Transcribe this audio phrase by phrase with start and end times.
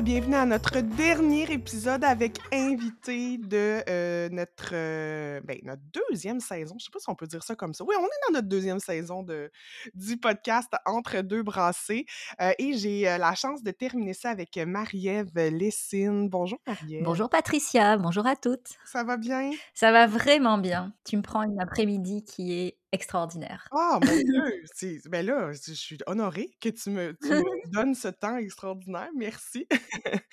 [0.00, 6.40] et bienvenue à notre dernier épisode avec invité de euh, notre, euh, ben, notre deuxième
[6.40, 6.76] saison.
[6.78, 7.84] Je sais pas si on peut dire ça comme ça.
[7.84, 9.50] Oui, on est dans notre deuxième saison de,
[9.92, 12.06] du podcast Entre deux brassées.
[12.40, 16.30] Euh, et j'ai la chance de terminer ça avec Marie-Ève Lessine.
[16.30, 17.04] Bonjour Marie-Ève.
[17.04, 18.78] Bonjour Patricia, bonjour à toutes.
[18.86, 19.50] Ça va bien?
[19.74, 20.94] Ça va vraiment bien.
[21.04, 23.68] Tu me prends une après-midi qui est extraordinaire.
[23.72, 24.62] Ah, mon Dieu!
[24.74, 29.08] C'est- Ben là, je suis honorée que tu me, tu me donnes ce temps extraordinaire.
[29.16, 29.66] Merci.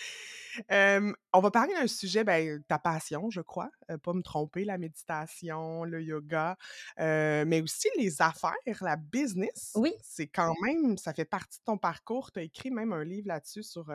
[0.72, 4.66] Euh, on va parler d'un sujet, ben, ta passion, je crois, euh, pas me tromper,
[4.66, 6.58] la méditation, le yoga,
[7.00, 9.72] euh, mais aussi les affaires, la business.
[9.76, 9.94] Oui.
[10.02, 12.32] C'est quand même, ça fait partie de ton parcours.
[12.32, 13.86] Tu as écrit même un livre là-dessus sur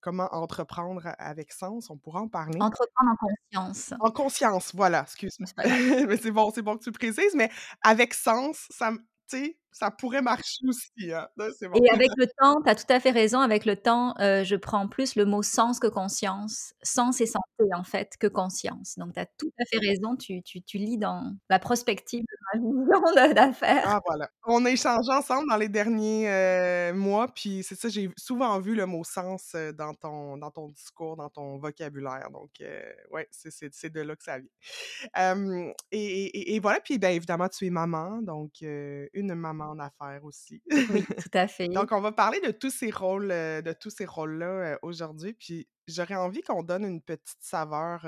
[0.00, 1.90] comment entreprendre avec sens.
[1.90, 2.60] On pourra en parler.
[2.60, 3.94] Entreprendre en conscience.
[4.00, 5.48] En conscience, voilà, excuse-moi.
[6.08, 7.50] Mais c'est bon, c'est bon que tu précises, mais
[7.82, 9.04] avec sens, ça, me- tu
[9.38, 11.12] sais, ça pourrait marcher aussi.
[11.12, 11.28] Hein.
[11.36, 11.46] Bon.
[11.74, 14.54] Et avec le temps, tu as tout à fait raison, avec le temps, euh, je
[14.54, 16.74] prends plus le mot sens que conscience.
[16.82, 18.94] Sens et santé, en fait, que conscience.
[18.96, 22.60] Donc, tu as tout à fait raison, tu, tu, tu lis dans la prospective de
[22.60, 22.60] ma
[23.10, 23.82] vision d'affaires.
[23.84, 24.30] Ah, voilà.
[24.46, 28.76] On a échangé ensemble dans les derniers euh, mois, puis c'est ça, j'ai souvent vu
[28.76, 32.28] le mot sens dans ton, dans ton discours, dans ton vocabulaire.
[32.32, 35.74] Donc, euh, ouais, c'est- de là que ça vient.
[35.90, 40.24] Et, et- et voilà, puis bien évidemment, tu es maman, donc une maman en affaires
[40.24, 40.62] aussi.
[40.90, 41.68] Oui, tout à fait.
[41.68, 45.34] Donc, on va parler de tous ces rôles, euh, de tous ces rôles-là euh, aujourd'hui.
[45.34, 48.06] Puis, j'aurais envie qu'on donne une petite saveur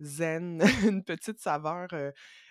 [0.00, 0.60] zen,
[0.92, 1.88] une petite saveur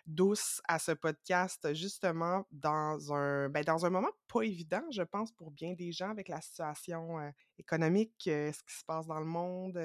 [0.07, 5.31] douce à ce podcast, justement dans un, ben, dans un moment pas évident, je pense,
[5.31, 7.29] pour bien des gens avec la situation euh,
[7.59, 9.77] économique, euh, ce qui se passe dans le monde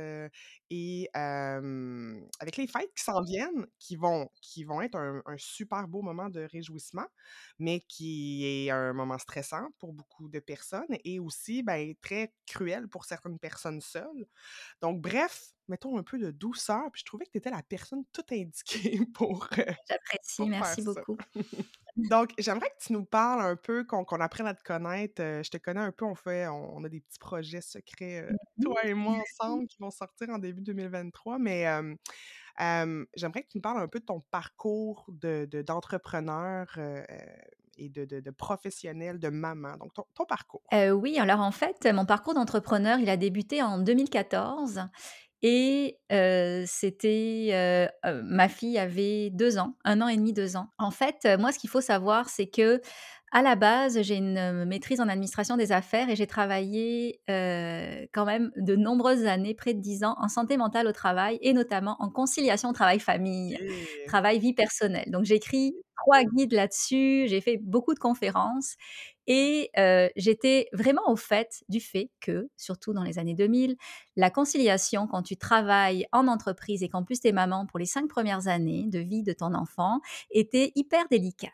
[0.71, 5.87] et avec les fêtes qui s'en viennent, qui vont, qui vont être un, un super
[5.89, 7.07] beau moment de réjouissement
[7.59, 12.89] mais qui est un moment stressant pour beaucoup de personnes et aussi ben, très cruel
[12.89, 14.27] pour certaines personnes seules.
[14.81, 16.91] Donc, bref, mettons un peu de douceur.
[16.93, 19.73] Puis je trouvais que tu étais la personne toute indiquée pour, euh,
[20.13, 21.17] J'apprécie, pour merci beaucoup.
[21.97, 25.21] Donc, j'aimerais que tu nous parles un peu, qu'on apprenne à te connaître.
[25.23, 28.23] Euh, je te connais un peu, on fait, on, on a des petits projets secrets,
[28.31, 31.39] euh, toi et moi ensemble, qui vont sortir en début 2023.
[31.39, 36.67] Mais euh, j'aimerais que tu nous parles un peu de ton parcours de, de- d'entrepreneur
[36.79, 37.03] euh,
[37.77, 39.77] et de, de, de professionnel, de maman.
[39.77, 40.63] Donc, ton, ton parcours.
[40.73, 44.83] Oui, alors en fait, mon parcours d'entrepreneur, il a débuté en 2014
[45.43, 45.99] et
[46.67, 50.69] c'était ma fille avait deux ans, un an et demi, deux ans.
[50.79, 52.81] En fait, moi, ce qu'il faut savoir, c'est que
[53.35, 58.51] à la base, j'ai une maîtrise en administration des affaires et j'ai travaillé quand même
[58.57, 62.11] de nombreuses années, près de dix ans, en santé mentale au travail et notamment en
[62.11, 65.11] conciliation travail-famille Et- travail vie personnelle.
[65.11, 68.77] Donc j'ai écrit trois guides là-dessus, j'ai fait beaucoup de conférences
[69.27, 69.71] et
[70.17, 73.77] j'étais vraiment au fait du fait que, surtout dans les années 2000,
[74.17, 77.87] la conciliation quand tu travailles en entreprise et qu'en plus tu es maman pour les
[77.87, 80.01] cinq premières années de vie de ton enfant
[80.31, 81.53] était hyper délicate.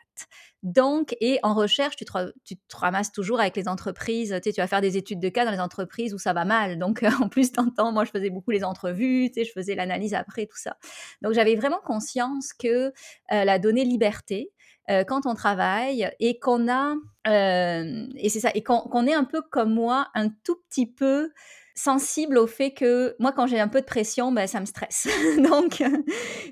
[0.63, 4.81] Donc, et en recherche, tu te, ramasses toujours avec les entreprises, tu tu vas faire
[4.81, 6.77] des études de cas dans les entreprises où ça va mal.
[6.77, 10.13] Donc, en plus, t'entends, moi, je faisais beaucoup les entrevues, tu sais, je faisais l'analyse
[10.13, 10.75] après, tout ça.
[11.21, 12.91] Donc, j'avais vraiment conscience que
[13.29, 14.51] la donnée liberté,
[14.89, 16.95] euh, quand on travaille et qu'on a,
[17.27, 21.31] euh, et c'est ça, et qu'on est un peu comme moi, un tout petit peu
[21.75, 25.07] sensible au fait que moi, quand j'ai un peu de pression, ben, ça me stresse.
[25.49, 25.83] Donc,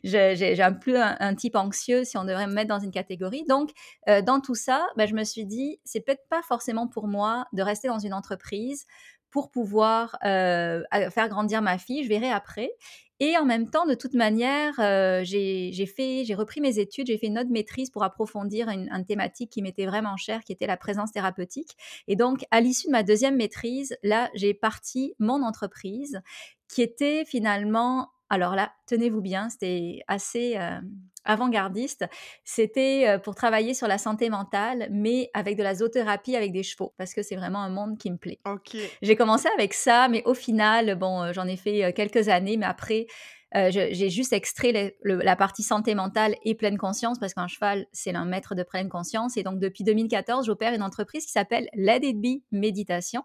[0.03, 3.43] j'ai un peu un, type anxieux, si on devrait me mettre dans une catégorie.
[3.49, 3.71] Donc,
[4.07, 7.45] euh, dans tout ça, ben, je me suis dit, c'est peut-être pas forcément pour moi
[7.53, 8.85] de rester dans une entreprise
[9.31, 12.71] pour pouvoir faire grandir ma fille, je verrai après.
[13.19, 17.17] Et en même temps, de toute manière, heu, j'ai fait j'ai repris mes études, j'ai
[17.17, 20.77] fait une autre maîtrise pour approfondir une thématique qui m'était vraiment chère, qui était la
[20.77, 21.75] présence thérapeutique.
[22.07, 26.21] Et donc, à l'issue de ma deuxième maîtrise, là, j'ai parti mon entreprise
[26.67, 30.79] qui était finalement alors là, tenez-vous bien, c'était assez, heu,
[31.23, 32.05] avant-gardiste.
[32.43, 36.63] C'était, heu, pour travailler sur la santé mentale, mais avec de la zoothérapie avec des
[36.63, 38.39] chevaux, parce que c'est vraiment un monde qui me plaît.
[38.45, 38.77] OK.
[39.01, 42.65] J'ai commencé avec ça, mais au final, bon, heu, j'en ai fait, quelques années, mais
[42.65, 43.07] après,
[43.53, 48.13] j'ai juste extrait le la partie santé mentale et pleine conscience parce qu'un cheval, c'est
[48.13, 52.01] un maître de pleine conscience et donc depuis 2014, j'opère une entreprise qui s'appelle Let
[52.03, 53.23] It Be Méditation.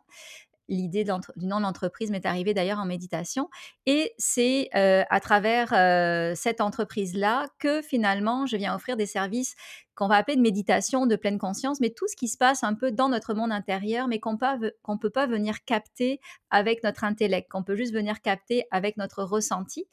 [0.69, 1.11] L'idée du
[1.47, 3.49] nom de l'entreprise m'est arrivée d'ailleurs en méditation
[3.87, 9.55] et c'est, heu, à travers, heu, cette entreprise-là que finalement je viens offrir des services
[9.95, 12.75] qu'on va appeler de méditation de pleine conscience, mais tout ce qui se passe un
[12.75, 17.51] peu dans notre monde intérieur, mais qu'on ne peut pas venir capter avec notre intellect,
[17.51, 19.87] qu'on peut juste venir capter avec notre ressenti,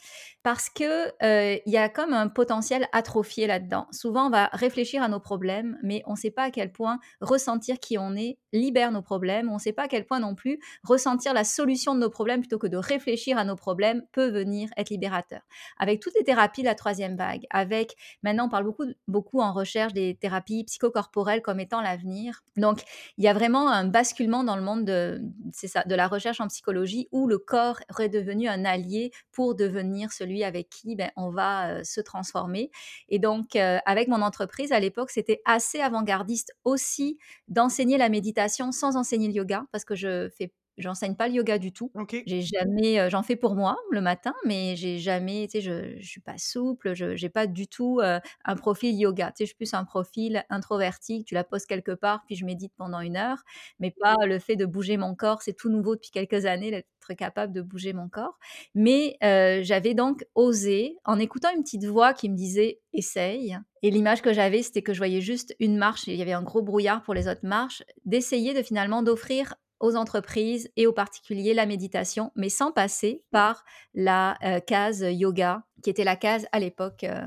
[0.43, 3.87] parce que euh, il y a comme un potentiel atrophié là-dedans.
[3.91, 6.99] Souvent, on va réfléchir à nos problèmes, mais on ne sait pas à quel point
[7.21, 9.49] ressentir qui on est libère nos problèmes.
[9.49, 12.41] On ne sait pas à quel point non plus ressentir la solution de nos problèmes
[12.41, 15.41] plutôt que de réfléchir à nos problèmes peut venir être libérateur.
[15.77, 19.88] Avec toutes les thérapies, la troisième vague, avec maintenant on parle beaucoup, beaucoup en recherche
[19.93, 22.41] des thérapies psychocorporelles comme étant l'avenir.
[22.57, 22.81] Donc,
[23.17, 25.21] il y a vraiment un basculement dans le monde de,
[25.51, 30.11] ça, de la recherche en psychologie où le corps est redevenu un allié pour devenir
[30.11, 32.71] celui avec qui ben, on va euh, se transformer.
[33.09, 38.71] Et donc, euh, avec mon entreprise, à l'époque, c'était assez avant-gardiste aussi d'enseigner la méditation
[38.71, 41.91] sans enseigner le yoga parce que je fais J'enseigne pas le yoga du tout.
[42.25, 46.07] J'ai jamais, j'en fais pour moi le matin, mais j'ai jamais, tu sais, je, je
[46.07, 49.27] suis pas souple, je j'ai pas du tout un profil yoga.
[49.31, 51.23] Tu sais, je suis plus un profil introverti.
[51.25, 53.43] Tu la poses quelque part, puis je médite pendant une heure,
[53.79, 55.41] mais pas le fait de bouger mon corps.
[55.41, 56.87] C'est tout nouveau depuis quelques années d'être
[57.17, 58.37] capable de bouger mon corps.
[58.75, 59.17] Mais
[59.63, 63.57] j'avais donc osé, en écoutant une petite voix qui me disait essaye.
[63.81, 66.33] Et l'image que j'avais, c'était que je voyais juste une marche, et il y avait
[66.33, 70.93] un gros brouillard pour les autres marches, d'essayer de finalement d'offrir aux entreprises et aux
[70.93, 76.47] particuliers la méditation, mais sans passer par la euh, case yoga, qui était la case
[76.51, 77.21] à l'époque, euh,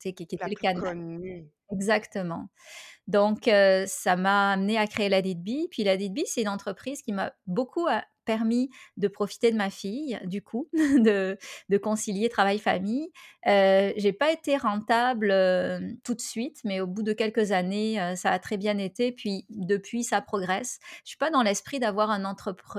[0.00, 0.36] qui, qui était
[0.74, 2.48] le Exactement.
[3.08, 5.68] Donc, euh, ça m'a amené à créer la Be.
[5.70, 7.86] Puis la Be, c'est une entreprise qui m'a beaucoup
[8.26, 8.68] permis
[8.98, 11.38] de profiter de ma fille, du coup, de,
[11.82, 13.08] concilier travail-famille.
[13.46, 18.00] Euh, j'ai pas été rentable euh, tout de suite, mais au bout de quelques années,
[18.00, 19.12] euh, ça a très bien été.
[19.12, 20.78] Puis depuis, ça progresse.
[21.04, 22.26] Je suis pas dans l'esprit d'avoir un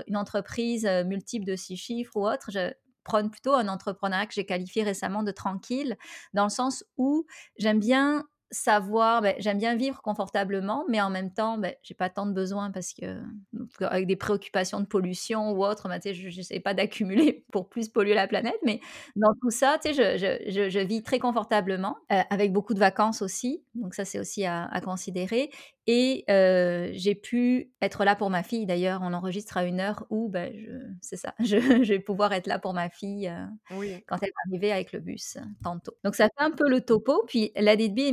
[0.08, 2.52] une entreprise euh, multiple de six chiffres ou autre.
[2.52, 2.74] Je
[3.04, 5.98] prône plutôt un entrepreneuriat que j'ai qualifié récemment de tranquille,
[6.34, 7.26] dans le sens où
[7.58, 12.10] j'aime bien savoir, ben, j'aime bien vivre confortablement, mais en même temps, ben, j'ai pas
[12.10, 13.22] tant de besoins parce que,
[13.82, 18.14] avec des préoccupations de pollution ou autre, ben, je n'essaie pas d'accumuler pour plus polluer
[18.14, 18.80] la planète, mais
[19.16, 23.22] dans tout ça, je, je, je, je, vis très confortablement, euh, avec beaucoup de vacances
[23.22, 25.50] aussi, donc ça c'est aussi à, à, considérer,
[25.90, 28.66] et euh, j'ai pu être là pour ma fille.
[28.66, 30.54] D'ailleurs, on enregistre à une heure où, ben,
[31.02, 33.46] c'est ça, je, vais pouvoir être là pour ma fille euh,
[34.06, 35.94] quand elle va arriver avec le bus tantôt.
[36.04, 37.24] Donc ça fait un peu le topo.
[37.28, 38.12] Puis la DDB et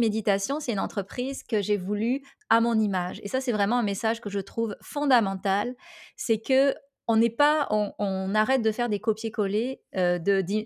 [0.61, 3.21] c'est une entreprise que j'ai voulu à mon image.
[3.23, 5.75] Et ça, c'est vraiment un message que je trouve fondamental.
[6.17, 6.75] C'est que
[7.07, 10.19] on n'est pas, on, arrête de faire des copier-coller euh,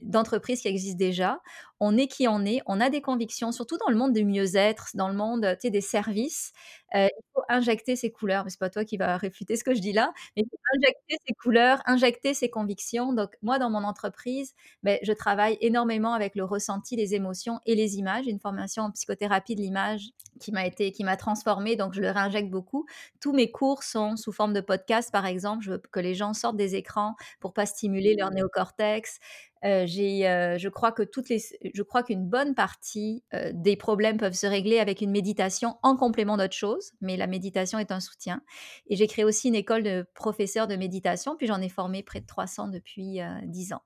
[0.03, 1.41] d'entreprises qui existent déjà.
[1.81, 4.91] On est qui on est, on a des convictions, surtout dans le monde du mieux-être,
[4.95, 6.53] dans le monde des services.
[6.95, 8.45] Euh, il faut injecter ces couleurs.
[8.45, 10.59] Mais c'est pas toi qui va réfuter ce que je dis là, mais il faut
[10.77, 13.13] injecter ces couleurs, injecter ces convictions.
[13.13, 17.75] Donc moi, dans mon entreprise, ben, je travaille énormément avec le ressenti, les émotions et
[17.75, 18.27] les images.
[18.27, 22.11] Une formation en psychothérapie de l'image qui m'a été, qui m'a transformée, donc je le
[22.11, 22.87] réinjecte beaucoup.
[23.21, 25.65] Tous mes cours sont sous forme de podcast, par exemple.
[25.65, 29.19] Je veux que les gens sortent des écrans pour pas stimuler leur néocortex.
[29.65, 31.43] Euh, euh, je crois que toutes les,
[31.75, 35.97] je crois qu'une bonne partie euh, des problèmes peuvent se régler avec une méditation en
[35.97, 38.43] complément d'autres choses, mais la méditation est un soutien.
[38.89, 42.21] Et j'ai créé aussi une école de professeurs de méditation, puis j'en ai formé près
[42.21, 43.83] de 300 depuis 10 ans.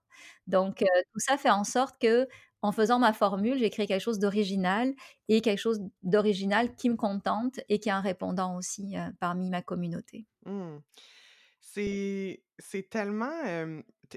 [0.46, 2.28] Donc tout ça fait en sorte que
[2.60, 4.92] en faisant ma formule, j'ai créé quelque chose d'original
[5.28, 9.62] et quelque chose d'original qui me contente et qui est un répondant aussi parmi ma
[9.62, 10.26] communauté.
[10.46, 10.76] Mmh.
[11.62, 12.42] C'est,
[12.90, 13.30] tellement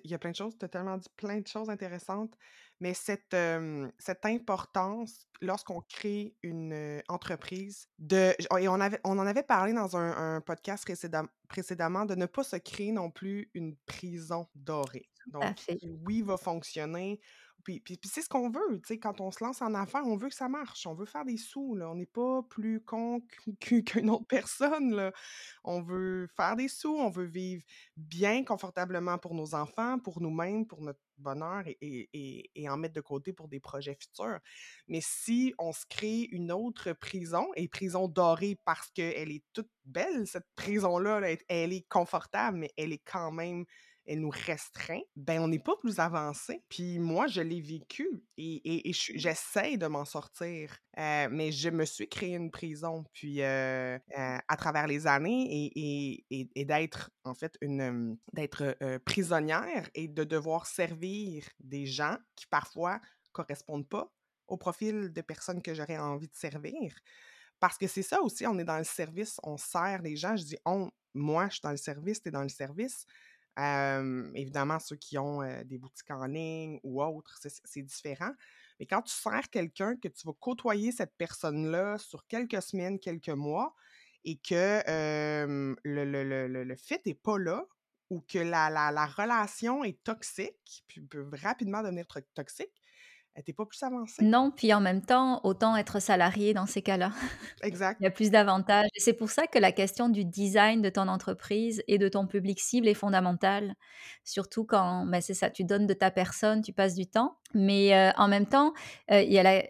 [0.04, 2.34] il y a plein de choses, tu as tellement dit plein de choses intéressantes,
[2.82, 3.36] mais cette,
[3.98, 8.34] cette importance lorsqu'on crée une entreprise de.
[8.60, 10.86] Et on, avait, on en avait parlé dans un, podcast
[11.48, 15.10] précédemment de ne pas se créer non plus une prison dorée.
[15.28, 15.56] Donc,
[16.06, 17.20] oui, va fonctionner
[17.66, 20.36] puis, puis, c'est ce qu'on veut, quand on se lance en affaires, on veut que
[20.36, 21.76] ça marche, on veut faire des sous.
[21.82, 23.22] On n'est pas plus con
[23.60, 25.12] qu'u- qu'une autre personne.
[25.64, 27.64] On veut faire des sous, on veut vivre
[27.98, 33.34] bien, confortablement pour nos enfants, pour nous-mêmes, pour notre bonheur et, en mettre de côté
[33.34, 34.40] pour des projets futurs.
[34.88, 39.70] Mais si on se crée une autre prison, et prison dorée parce qu'elle est toute
[39.86, 43.66] belle, cette prison-là, là, elle est confortable, mais elle est quand même
[44.08, 46.64] elle nous restreint, ben on n'est pas plus avancé.
[46.70, 48.08] Puis moi, je l'ai vécu
[48.38, 50.78] et, et- suis- j'essaie de m'en sortir.
[50.98, 55.72] Euh, mais je me suis créé une prison, puis euh, euh, à travers les années
[55.76, 62.46] et, et- d'être en fait une d'être prisonnière et de devoir servir des gens qui
[62.48, 63.00] parfois
[63.32, 64.12] correspondent pas
[64.48, 66.96] au profil de personnes que j'aurais envie de servir.
[67.60, 70.36] Parce que c'est ça aussi, on est dans le service, on sert les gens.
[70.36, 73.06] Je dis on, moi, je suis dans le service, tu es dans le service.
[73.58, 78.32] Évidemment, ceux qui ont des boutiques en ligne ou autres, c'est différent.
[78.80, 83.30] Mais quand tu sers quelqu'un, que tu vas côtoyer cette personne-là sur quelques semaines, quelques
[83.30, 83.74] mois,
[84.26, 84.82] et que
[85.84, 87.66] le, le, le, le, fit n'est pas là,
[88.10, 92.74] ou que la, la, la relation est toxique, puis peut rapidement devenir toxique,
[93.44, 94.24] tu n'es pas plus avancé.
[94.24, 97.12] Non, puis en même temps, autant être salarié dans ces cas-là.
[97.64, 97.98] Exact.
[98.00, 98.88] Il y a plus d'avantages.
[98.98, 102.60] C'est pour ça que la question du design de ton entreprise et de ton public
[102.60, 103.76] cible est fondamentale.
[104.24, 107.38] Surtout quand, ben c'est ça, tu donnes de ta personne, tu passes du temps.
[107.56, 108.74] Mais euh, en même temps,
[109.12, 109.24] euh,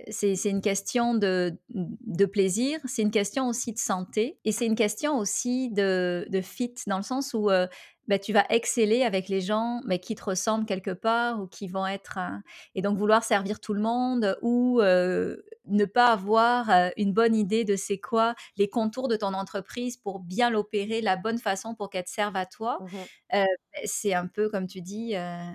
[0.10, 1.56] c'est, une question de,
[2.26, 6.98] plaisir, c'est une question aussi de santé et c'est une question aussi de, fit, dans
[6.98, 7.68] le sens où euh,
[8.08, 11.68] ben, tu vas exceller avec les gens mais qui te ressemblent quelque part ou qui
[11.68, 12.18] vont être...
[12.74, 14.82] Et donc vouloir servir tout le monde ou
[15.68, 19.98] ne pas avoir euh, une bonne idée de c'est quoi les contours de ton entreprise
[19.98, 22.90] pour bien l'opérer la bonne façon pour qu'elle te serve à toi, Mhm.
[23.36, 23.46] euh,
[23.86, 25.52] c'est un peu comme tu dis, euh,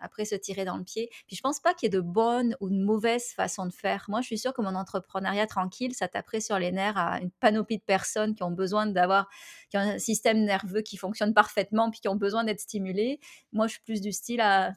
[0.00, 1.08] après se tirer dans le pied.
[1.26, 4.04] Puis je pense pas qu'il y ait de bonne ou de mauvaise façon de faire.
[4.08, 7.30] Moi, je suis sûre que mon entrepreneuriat tranquille, ça taperait sur les nerfs à une
[7.30, 9.28] panoplie de personnes qui ont besoin d'avoir,
[9.70, 13.18] qui ont un système nerveux qui fonctionne parfaitement, puis qui ont besoin d'être stimulés.
[13.52, 14.74] Moi, je suis plus du style à,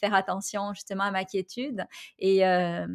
[0.00, 1.86] faire attention justement à ma quiétude.
[2.18, 2.86] Et, euh,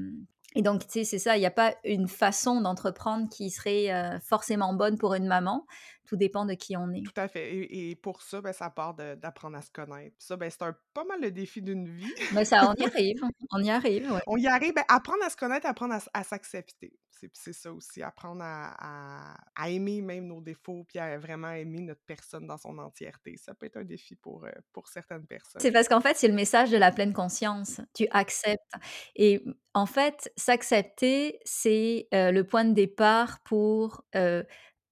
[0.55, 3.91] et donc, tu sais, c'est ça, il n'y a pas une façon d'entreprendre qui serait
[3.91, 5.65] euh, forcément bonne pour une maman.
[6.13, 7.01] Tout dépend de qui on est.
[7.01, 7.55] Tout à fait.
[7.55, 10.15] Et, et pour ça, ben, ça part d'apprendre à se connaître.
[10.19, 12.13] Ça, ben, c'est un, pas mal le défi d'une vie.
[12.35, 13.21] Mais ça, on y arrive.
[13.51, 14.21] On y arrive, ouais.
[14.27, 16.93] On y arrive, ben, apprendre à se connaître, apprendre à, s'accepter.
[17.33, 21.79] C'est ça aussi, apprendre à, à- à aimer même nos défauts, puis à vraiment aimer
[21.79, 23.37] notre personne dans son entièreté.
[23.37, 25.61] Ça peut être un défi pour, euh, pour certaines personnes.
[25.61, 27.81] C'est parce qu'en fait, c'est le message de la pleine conscience.
[27.95, 28.73] Tu acceptes.
[29.15, 29.43] Et
[29.73, 34.43] en fait, s'accepter, c'est euh, le point de départ pour euh,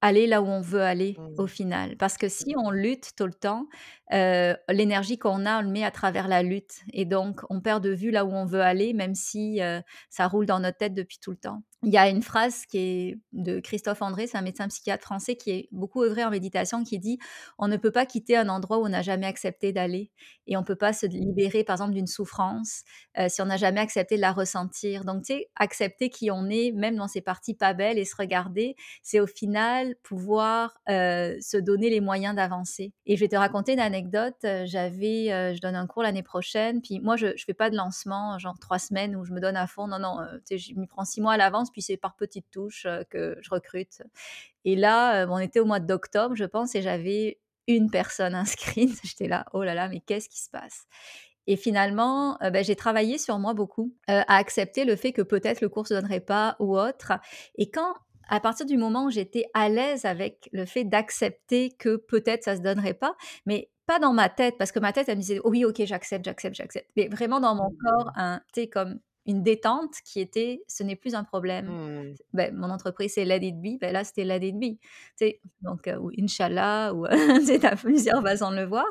[0.02, 1.48] aller là où on veut aller au Mm.
[1.48, 1.98] final.
[1.98, 3.68] Parce que si on lutte tout le temps,
[4.14, 6.82] euh, l'énergie qu'on a, on le met à travers la lutte.
[6.94, 10.28] Et donc, on perd de vue là où on veut aller, même si euh, ça
[10.28, 11.64] roule dans notre tête depuis tout le temps.
[11.84, 15.36] Il y a une phrase qui est de Christophe André, c'est un médecin psychiatre français
[15.36, 17.18] qui est beaucoup œuvré en méditation, qui dit
[17.58, 20.12] on ne peut pas quitter un endroit où on n'a jamais accepté d'aller
[20.46, 22.84] et on peut pas se libérer par exemple d'une souffrance
[23.18, 25.06] euh, si on n'a jamais accepté de la ressentir.
[25.06, 28.16] Donc tu sais, accepter qui on est, même dans ces parties pas belles et se
[28.16, 32.94] regarder, c'est au final pouvoir euh, se donner les moyens d'avancer.
[33.08, 34.36] Et je vais te raconter une anecdote.
[34.46, 37.72] Euh, J'avais, euh, je donne un cours l'année prochaine, puis moi je je fais pas
[37.72, 39.88] de lancement genre trois semaines où je me donne à fond.
[39.88, 42.50] Non non, tu sais, je m'y prends six mois à l'avance, puis c'est par petites
[42.52, 44.02] touches que je recrute.
[44.66, 49.00] Et là, on était au mois d'octobre, je pense, et j'avais une personne inscrite.
[49.04, 50.86] J'étais là, oh là là, mais qu'est-ce qui se passe?
[51.48, 55.22] Et finalement, euh, ben, j'ai travaillé sur moi beaucoup, euh, à accepter le fait que
[55.22, 57.14] peut-être le cours se donnerait pas ou autre.
[57.56, 57.94] Et quand,
[58.30, 62.56] à partir du moment où j'étais à l'aise avec le fait d'accepter que peut-être ça
[62.56, 65.40] se donnerait pas, mais pas dans ma tête, parce que ma tête, elle me disait,
[65.44, 66.90] oh oui, ok, j'accepte, j'accepte, j'accepte.
[66.96, 70.96] Mais vraiment dans mon corps, un, tu sais, comme une détente qui était, ce n'est
[70.96, 72.14] plus un problème Mm.
[72.34, 73.80] ben, mon entreprise, c'est It Be.
[73.80, 74.78] Ben là, c'était It Be.
[75.16, 77.06] Sais, donc, euh, ou Inch'Allah, ou
[77.48, 78.86] tu t'as plusieurs façons de le voir.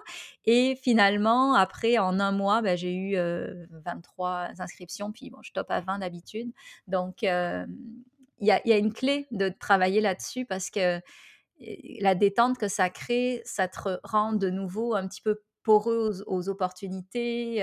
[0.45, 5.53] Et finalement, après, en un mois, ben, j'ai eu euh, 23 inscriptions, puis bon, je
[5.53, 6.53] top à 20 d'habitude.
[6.87, 7.67] Donc, euh,
[8.39, 11.01] il y, a, il y a une clé de travailler là-dessus parce que
[12.01, 16.23] la détente que ça crée, ça te re- rend de nouveau un petit peu poreux
[16.27, 17.63] aux, aux opportunités,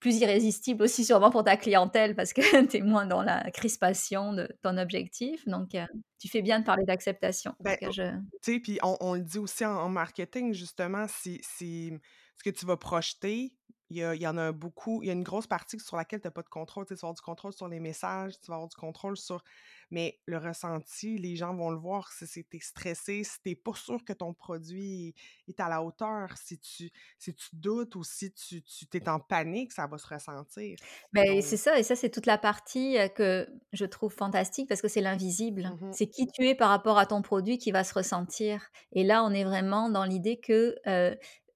[0.00, 4.32] plus irrésistible aussi sûrement pour ta clientèle parce que tu es moins dans la crispation
[4.32, 5.46] de ton objectif.
[5.46, 5.86] Donc, euh,
[6.18, 7.54] tu fais bien de parler d'acceptation.
[7.60, 8.02] Ben, je...
[8.42, 11.92] Tu sais, puis on, on le dit aussi en, en marketing, justement, c'est c'est
[12.36, 13.52] ce que tu vas projeter
[13.90, 15.96] il y, a- il y en a beaucoup, il y a une grosse partie sur
[15.96, 16.86] laquelle tu n'as pas de contrôle.
[16.86, 19.16] Tu sais, tu vas avoir du contrôle sur les messages, tu vas avoir du contrôle
[19.16, 19.42] sur.
[19.90, 23.74] Mais le ressenti, les gens vont le voir si si t'es stressé, si t'es pas
[23.74, 25.14] sûr que ton produit
[25.48, 29.20] est à la hauteur, si tu, si tu doutes ou si tu, tu t'es en
[29.20, 30.78] panique, ça va se ressentir.
[31.12, 34.88] Beh, c'est ça et ça, c'est toute la partie, que je trouve fantastique parce que
[34.88, 35.72] c'est l'invisible.
[35.72, 39.02] mhm, C'est qui tu es par rapport à ton produit qui va se ressentir et
[39.04, 40.76] là, on est vraiment dans l'idée que,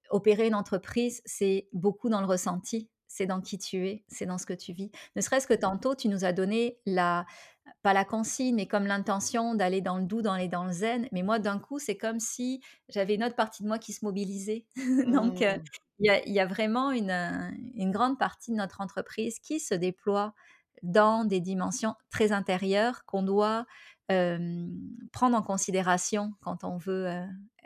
[0.09, 2.89] opérer une entreprise, c'est beaucoup dans le ressenti.
[3.07, 4.91] C'est dans qui tu es, c'est dans ce que tu vis.
[5.15, 7.25] Ne serait-ce que tantôt, tu nous as donné la
[7.81, 11.07] pas la consigne, mais comme l'intention d'aller dans le doux, d'aller dans le zen.
[11.11, 14.03] Mais moi, d'un coup, c'est comme si j'avais une autre partie de moi qui se
[14.05, 14.65] mobilisait.
[15.07, 15.65] Donc, heu, mm,
[15.99, 19.39] il y a il y a vraiment une, heu, une grande partie de notre entreprise
[19.39, 20.33] qui se déploie
[20.83, 23.65] dans des dimensions très intérieures qu'on doit,
[24.09, 24.71] hem,
[25.11, 27.05] prendre en considération quand on veut,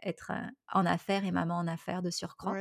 [0.03, 0.31] être,
[0.71, 2.55] en affaires et maman en affaires de surcroît.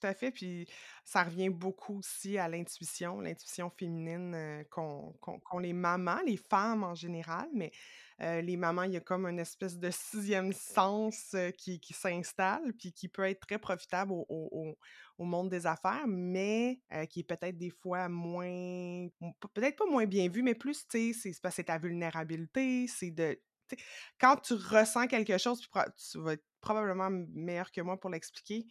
[0.00, 0.66] Tout à fait, puis
[1.04, 7.46] ça revient beaucoup aussi à l'intuition, l'intuition féminine qu'ont les mamans, les femmes en général,
[7.52, 7.72] mais
[8.18, 13.08] les mamans, il y a comme une espèce de sixième sens qui, s'installe, puis qui
[13.08, 14.76] peut être très profitable au,
[15.18, 19.08] monde des affaires, mais qui est peut-être des fois moins,
[19.54, 23.38] peut-être pas moins bien vu, mais plus, tu sais, c'est ta vulnérabilité, c'est de...
[23.76, 23.84] tu
[24.20, 25.68] Quand tu ressens quelque chose, tu
[26.10, 28.66] tu vas être probablement meilleur que moi pour l'expliquer,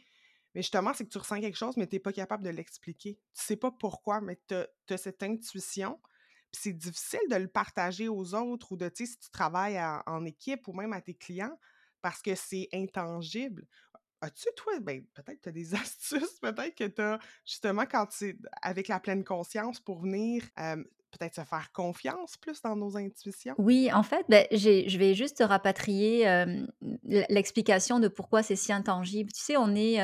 [0.53, 3.15] mais justement, c'est que tu ressens quelque chose, mais tu es pas capable de l'expliquer.
[3.34, 6.00] Tu sais pas pourquoi, mais tu as, cette intuition.
[6.51, 9.81] Puis c'est difficile de le partager aux autres ou de, tu sais, si tu travailles
[10.05, 11.58] en équipe ou même à tes clients,
[12.01, 13.65] parce que c'est intangible.
[14.20, 18.08] As-tu, toi, ben, peut-être que tu as des astuces, peut-être que tu as, justement, quand
[18.12, 22.98] c'est avec la pleine conscience pour venir, euh, peut-être se faire confiance plus dans nos
[22.98, 23.56] intuitions?
[23.58, 26.25] Oui, en fait, j'ai je vais juste rapatrier,
[27.30, 29.32] l'explication de pourquoi c'est si intangible.
[29.32, 30.01] Tu sais, on est,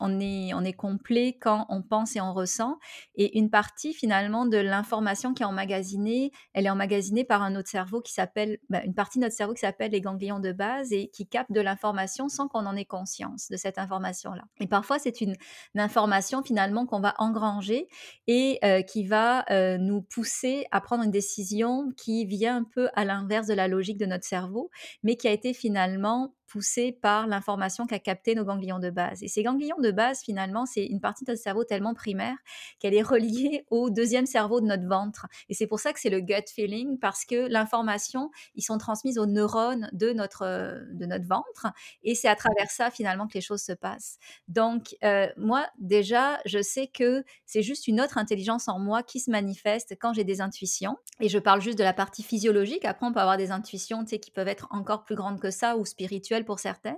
[0.00, 2.78] on est on est complet quand on pense et on ressent
[3.14, 7.68] et une partie finalement de l'information qui est emmagasinée, elle est emmagasinée par un autre
[7.68, 10.92] cerveau qui s'appelle bah, une partie de notre cerveau qui s'appelle les ganglions de base
[10.92, 14.98] et qui capte de l'information sans qu'on en ait conscience de cette information-là et parfois
[14.98, 15.36] c'est une
[15.76, 17.88] information finalement qu'on va engranger
[18.26, 19.44] et qui va
[19.78, 23.98] nous pousser à prendre une décision qui vient un peu à l'inverse de la logique
[23.98, 24.70] de notre cerveau,
[25.02, 29.22] mais qui a été finalement poussée par l'information qu'a capté nos ganglions de base.
[29.22, 32.36] Et ces ganglions de base, finalement, c'est une partie de notre cerveau tellement primaire
[32.78, 35.26] qu'elle est reliée au deuxième cerveau de notre ventre.
[35.48, 39.18] Et c'est pour ça que c'est le gut feeling, parce que l'information, ils sont transmises
[39.18, 41.66] aux neurones de notre, euh, de notre ventre,
[42.02, 44.18] et c'est à travers ça, finalement, que les choses se passent.
[44.48, 49.20] Donc, euh, moi, déjà, je sais que c'est juste une autre intelligence en moi qui
[49.20, 50.96] se manifeste quand j'ai des intuitions.
[51.20, 52.84] Et je parle juste de la partie physiologique.
[52.84, 55.84] Après, on peut avoir des intuitions qui peuvent être encore plus grandes que ça ou
[55.84, 56.96] spirituelles pour certaines.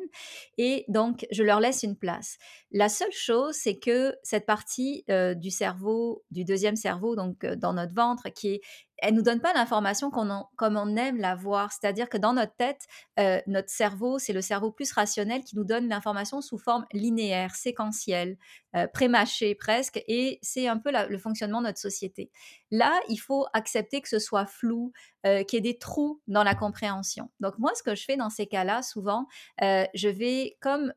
[0.56, 2.38] Et donc, je leur laisse une place.
[2.70, 7.56] La seule chose, c'est que cette partie euh, du cerveau, du deuxième cerveau, donc euh,
[7.56, 8.60] dans notre ventre, qui est
[8.98, 11.72] elle nous donne pas l'information comme on aime la voir.
[11.72, 12.86] C'est-à-dire que dans notre tête,
[13.18, 17.54] euh, notre cerveau, c'est le cerveau plus rationnel qui nous donne l'information sous forme linéaire,
[17.54, 18.36] séquentielle,
[18.76, 22.30] euh, prémâchée presque, et c'est un peu le fonctionnement de notre société.
[22.70, 24.92] Là, il faut accepter que ce soit flou,
[25.24, 27.30] euh, qu'il y ait des trous dans la compréhension.
[27.40, 29.28] Donc moi, ce que je fais dans ces cas-là, souvent,
[29.62, 30.92] euh, je vais comme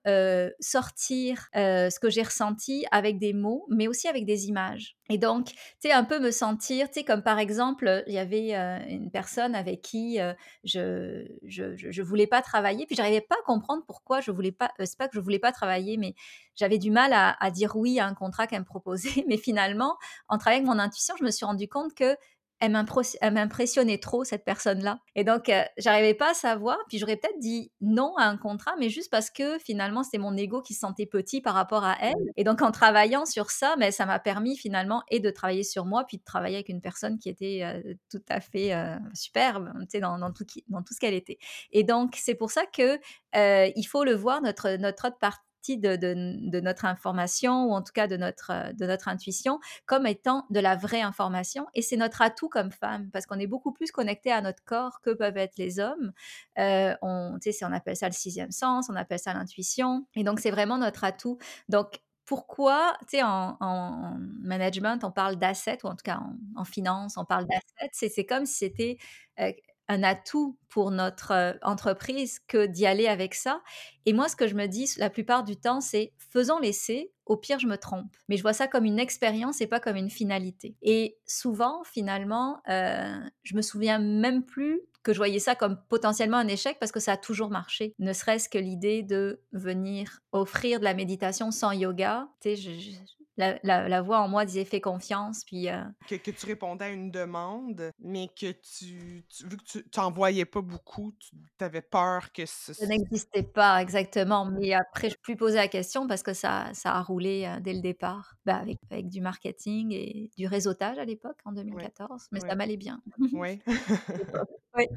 [0.60, 4.98] sortir ce que j'ai ressenti avec des mots, mais aussi avec des images.
[5.10, 8.18] Et donc, tu sais, un peu me sentir, tu sais, comme par exemple, il y
[8.18, 13.22] avait euh, une personne avec qui euh, je, je, je, voulais pas travailler, puis j'arrivais
[13.22, 15.98] pas à comprendre pourquoi je voulais pas, euh, c'est pas que je voulais pas travailler,
[15.98, 16.16] mais
[16.56, 19.24] j'avais du mal à, à dire oui à un contrat qu'elle me proposait.
[19.28, 19.98] Mais finalement,
[20.28, 22.16] en travaillant avec mon intuition, je me suis rendu compte que
[22.60, 25.00] elle m'impressionnait trop cette personne-là.
[25.16, 26.78] Et donc, euh, j'arrivais pas à savoir.
[26.88, 30.36] Puis j'aurais peut-être dit non à un contrat, mais juste parce que finalement, c'était mon
[30.36, 32.16] ego qui se sentait petit par rapport à elle.
[32.36, 35.86] Et donc, en travaillant sur ça, mais ça m'a permis finalement et de travailler sur
[35.86, 39.72] moi, puis de travailler avec une personne qui était euh, tout à fait euh, superbe,
[39.82, 41.38] tu sais, dans, dans, tout, dans tout ce qu'elle était.
[41.72, 43.00] Et donc, c'est pour ça que
[43.36, 47.94] euh, il faut le voir notre notre autre partie de, notre information ou en tout
[47.94, 51.68] cas de notre, de notre intuition comme étant de la vraie information.
[51.74, 55.02] Et c'est notre atout comme femme parce qu'on est beaucoup plus connecté à notre corps
[55.02, 56.12] que peuvent être les hommes.
[56.58, 60.06] Euh, on, on appelle ça le sixième sens, on appelle ça l'intuition.
[60.16, 61.38] Et donc, c'est vraiment notre atout.
[61.68, 66.62] Donc, pourquoi, tu sais, en, en, management, on parle d'assets, ou en tout cas en,
[66.62, 68.98] en finance, on parle d'assets, c'est comme si c'était
[69.40, 69.52] euh,
[69.90, 73.62] un atout pour notre euh, entreprise que d'y aller avec ça.
[74.06, 77.36] Et moi, ce que je me dis la plupart du temps, c'est faisons l'essai, au
[77.36, 78.16] pire, je me trompe.
[78.30, 80.76] Mais je vois ça comme une expérience et pas comme une finalité.
[80.82, 86.38] Et souvent, finalement, euh, je me souviens même plus que je voyais ça comme potentiellement
[86.38, 87.96] un échec parce que ça a toujours marché.
[88.00, 92.28] Ne serait-ce que l'idée de venir offrir de la méditation sans yoga.
[92.42, 95.86] Tu sais, je, je la la la voix en moi disait: «Fais confiance», puis, heu
[96.08, 100.00] Que que tu répondais à une demande, mais que tu tu vu que tu tu
[100.00, 105.08] en voyais pas beaucoup, tu avais peur que ce Ça n'existait pas exactement, mais après
[105.10, 107.82] je suis plus posé la question parce que ça ça a roulé, heu, dès le
[107.82, 108.36] départ.
[108.46, 112.56] Bah, avec avec du marketing et du réseautage à l'époque, en Ouais, 2014, mais ça
[112.56, 113.02] m'allait bien.
[114.74, 114.90] Ouais.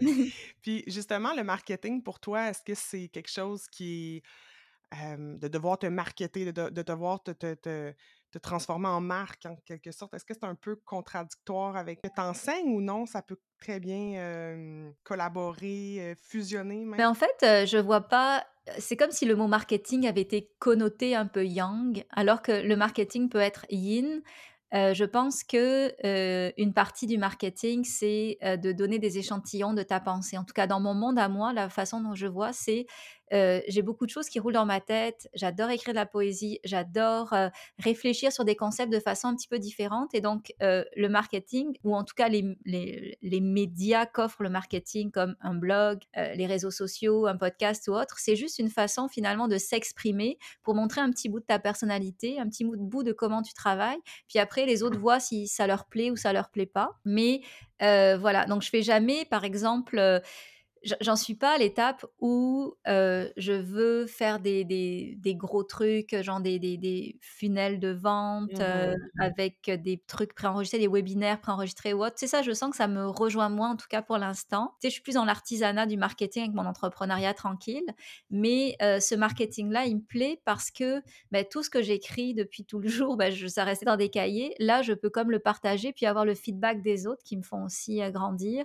[0.62, 4.22] Puis justement, le marketing pour toi, est-ce que c'est quelque chose qui
[4.94, 7.94] de devoir te marketer, de de de devoir te te te
[8.33, 10.14] te transformer en marque en quelque sorte?
[10.14, 13.38] Est-ce que c'est un peu contradictoire avec ce que tu enseignes ou non, ça peut
[13.59, 17.07] très bien, collaborer, fusionner Mais même?
[17.07, 18.45] en fait, heu, je vois pas
[18.79, 22.77] c'est comme si le mot marketing avait été connoté un peu yang, alors que le
[22.77, 24.23] marketing peut être yin.
[24.73, 25.92] Je pense que,
[26.61, 30.38] une partie du marketing, c'est, de donner des échantillons de ta pensée.
[30.38, 32.87] En tout cas, dans mon monde à moi, la façon dont je vois, c'est,
[33.33, 35.29] heu, j'ai beaucoup de choses qui roulent dans ma tête.
[35.35, 39.49] J'adore écrire de la poésie, j'adore, heu, réfléchir sur des concepts de façon un petit
[39.49, 44.07] peu différente et donc, heu, le marketing ou en tout cas les les les médias
[44.07, 48.59] qu'offre le marketing comme un blog, les réseaux sociaux, un podcast ou autre, c'est juste
[48.59, 52.64] une façon finalement de s'exprimer pour montrer un petit bout de ta personnalité, un petit
[52.64, 53.99] bout de comment tu travailles.
[54.29, 56.99] Puis après les autres voient si ça leur plaît ou ça leur plaît pas.
[57.05, 57.40] Mais,
[57.81, 60.21] voilà, donc je fais jamais par exemple,
[61.01, 66.14] J'en suis pas à l'étape où, heu, je veux faire des des des gros trucs,
[66.23, 71.40] genre des des des funnels de vente, heu, Mmh avec des trucs préenregistrés, des webinaires
[71.40, 72.14] préenregistrés ou autre.
[72.18, 74.75] Sais, ça, je sens que ça me rejoint moins, en tout cas pour l'instant.
[74.81, 77.85] Tu sais, je suis plus dans l'artisanat du marketing avec mon entrepreneuriat tranquille,
[78.31, 82.64] mais heu, ce marketing-là, il me plaît parce que, beh, tout ce que j'écris depuis
[82.64, 84.55] tout le jour, bah, je ça restait dans des cahiers.
[84.59, 87.62] Là, je peux comme le partager, puis avoir le feedback des autres qui me font
[87.64, 88.64] aussi, grandir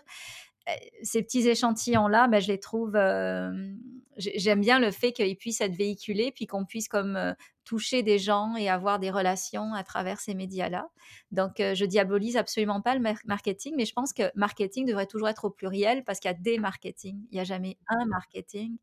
[1.04, 2.96] ces petits échantillons-là, bah, je les trouve,
[4.18, 7.34] j'ai j'aime bien le fait qu'ils puissent être véhiculés, puis qu'on puisse comme, heu,
[7.66, 10.90] toucher des gens et avoir des relations à travers ces médias-là.
[11.32, 15.06] Donc, heu, je diabolise absolument pas le mar marketing, mais je pense que marketing devrait
[15.08, 17.22] toujours être au pluriel parce qu'il y a des marketing.
[17.32, 18.78] Il y a jamais un marketing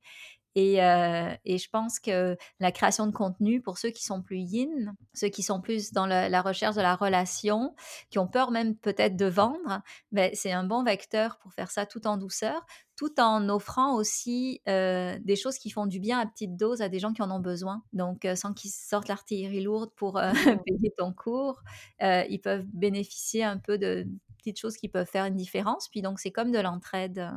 [0.54, 4.38] et heu et je pense que la création de contenu pour ceux qui sont plus
[4.38, 7.74] yin, ceux qui sont plus dans la recherche de la relation,
[8.10, 11.86] qui ont peur même peut-être de vendre, beh, c'est un bon vecteur pour faire ça
[11.86, 12.64] tout en douceur,
[12.96, 16.88] tout en offrant aussi, heu, des choses qui font du bien à petite dose à
[16.88, 17.82] des gens qui en ont besoin.
[17.92, 20.64] Donc heu, sans qu'ils sortent l'artillerie lourde pour, heu, mh.
[20.64, 21.62] payer ton cours,
[22.00, 24.06] ils peuvent bénéficier un peu de
[24.38, 25.88] petites choses qui peuvent faire une différence.
[25.88, 27.30] Puis donc c'est comme de l'entraide,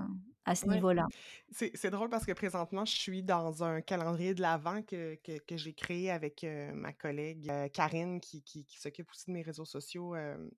[0.47, 0.69] à ce Ouais.
[0.69, 1.07] niveau-là.
[1.51, 5.57] C'est drôle parce que présentement, je suis dans un calendrier de l'Avent que que que
[5.57, 9.43] j'ai créé avec, heu, ma collègue, heu, Karine qui qui qui s'occupe aussi de mes
[9.43, 10.51] réseaux sociaux, hem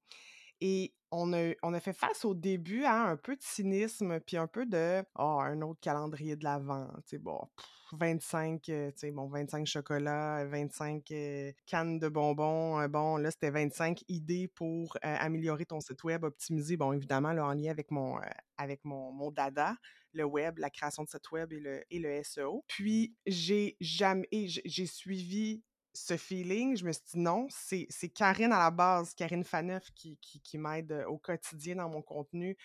[0.61, 4.37] Et on a on a fait face au début à un peu de cynisme, puis
[4.37, 7.65] un peu de: «Ah, un autre calendrier de l'avent, tu sais, bon, pff,
[7.99, 13.31] 25, heu, tu sais, bon, 25 chocolats, 25, heu, cannes de bonbons, heu, bon, là,
[13.31, 17.71] c'était 25 idées pour, heu, améliorer ton site web, optimiser, bon, évidemment, là, en lien
[17.71, 18.19] avec mon,
[18.57, 19.75] avec mon mon dada,
[20.13, 22.63] le web, la création de site web et le et le SEO.
[22.67, 25.63] Puis j'ai jamais j'ai suivi
[25.93, 30.17] ce feeling, je me suis dit: «Non, c'est Karine à la base, Karine Faneuf qui
[30.19, 32.57] qui m'aide, au quotidien dans mon contenu,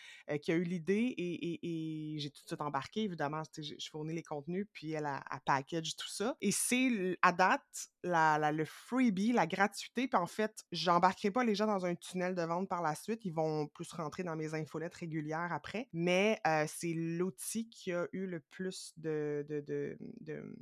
[0.43, 4.67] qui a eu l'idée et j'ai tout de suite embarqué évidemment, je fournis les contenus,
[4.73, 10.09] puis elle, elle elle package tout ça et c'est à date, le freebie, la gratuité,
[10.09, 13.25] puis en fait, j'embarquerai pas les gens dans un tunnel de vente par la suite,
[13.25, 18.27] ils vont plus rentrer dans mes infolettes régulières après, mais c'est l'outil qui a eu
[18.27, 19.97] le plus de de
[20.41, 20.55] mmh,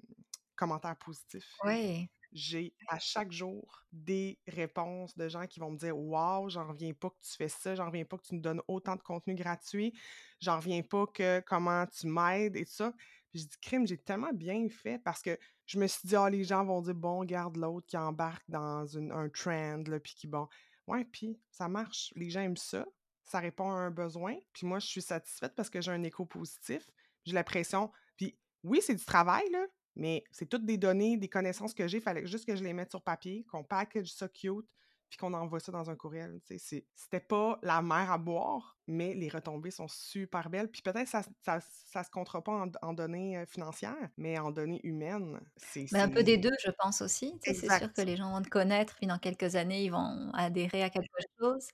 [0.56, 1.64] commentaires positifs.
[1.64, 2.08] Ouais.
[2.32, 6.94] J'ai à chaque jour des réponses de gens qui vont me dire Waouh, j'en reviens
[6.94, 9.34] pas que tu fais ça, j'en reviens pas que tu nous donnes autant de contenu
[9.34, 9.92] gratuit,
[10.40, 12.92] j'en reviens pas que comment tu m'aides et tout ça.
[13.30, 16.30] Puis je dis crime, j'ai tellement bien fait parce que je me suis dit Ah,
[16.30, 20.26] les gens vont dire bon, garde l'autre qui embarque dans une- un trend, puis qui
[20.26, 20.48] bon.
[20.86, 22.12] Ouais, puis ça marche.
[22.16, 22.86] Les gens aiment ça,
[23.24, 26.24] ça répond à un besoin, puis moi je suis satisfaite parce que j'ai un écho
[26.26, 26.88] positif,
[27.24, 27.90] j'ai l'impression.
[28.16, 29.66] Puis oui, c'est du travail, là,
[29.96, 31.98] mais c'est toutes des données, des connaissances que j'ai.
[31.98, 34.66] Il fallait juste que je les mette sur papier, qu'on package ça cute,
[35.08, 36.40] puis qu'on envoie ça dans un courriel.
[36.46, 40.70] C'était pas la mer à boire, mais les retombées sont super belles.
[40.70, 44.80] Puis peut-être ça, ça, ça se comptera pas en, en données financières, mais en données
[44.84, 45.40] humaines.
[45.56, 47.34] C'est Mais un peu des 2, je pense aussi.
[47.42, 50.82] C'est sûr que les gens vont te connaître, puis dans quelques années, ils vont adhérer
[50.82, 51.68] à quelque chose.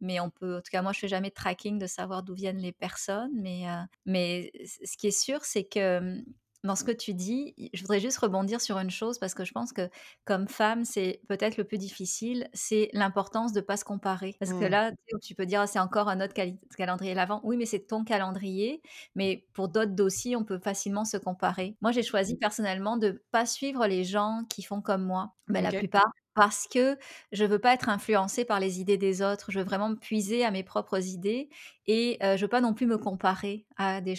[0.00, 2.34] Mais on peut en tout cas, moi, je fais jamais de tracking de savoir d'où
[2.34, 3.66] viennent les personnes, mais
[4.06, 6.22] mais ce qui est sûr, c'est que,
[6.64, 9.52] dans ce que tu dis, je voudrais juste rebondir sur une chose parce que je
[9.52, 9.88] pense que
[10.24, 14.36] comme femme, c'est peut-être le plus difficile, c'est l'importance de pas se comparer.
[14.40, 14.66] Parce que Mm.
[14.66, 14.92] là,
[15.22, 16.34] tu peux dire: «Ah, c'est encore un autre
[16.76, 17.40] calendrier l'avant».
[17.44, 18.82] Oui, mais c'est ton calendrier,
[19.14, 21.76] mais pour d'autres dossiers, on peut facilement se comparer.
[21.80, 25.34] Moi, j'ai choisi personnellement de pas suivre les gens qui font comme moi.
[25.48, 26.06] Bah, la plupart
[26.38, 26.96] parce que
[27.32, 29.50] je veux pas être influencée par les idées des autres.
[29.50, 31.48] Je veux vraiment me puiser à mes propres idées
[31.86, 34.14] et heu, je veux pas non plus me comparer à des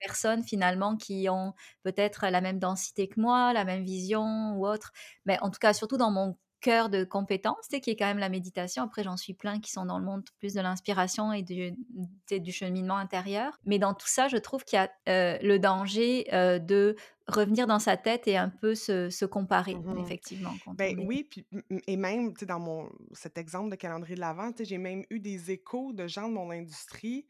[0.00, 4.92] personnes finalement qui ont peut-être la même densité que moi, la même vision ou autre.
[5.24, 8.28] Mais en tout cas, surtout dans mon cœur de compétence, qui est quand même la
[8.28, 8.82] méditation.
[8.82, 12.96] Après, j'en suis plein qui sont dans le monde plus de l'inspiration et du, cheminement
[12.96, 13.58] intérieur.
[13.64, 16.96] Mais dans tout ça, je trouve qu'il y a euh, le danger euh, de
[17.28, 19.98] revenir dans sa tête et un peu se, se comparer, Mhm.
[19.98, 20.52] effectivement.
[20.74, 21.46] Ben est- oui, puis
[21.86, 25.92] et même, dans mon cet exemple de calendrier de l'Avent, j'ai même eu des échos
[25.92, 27.26] de gens de mon industrie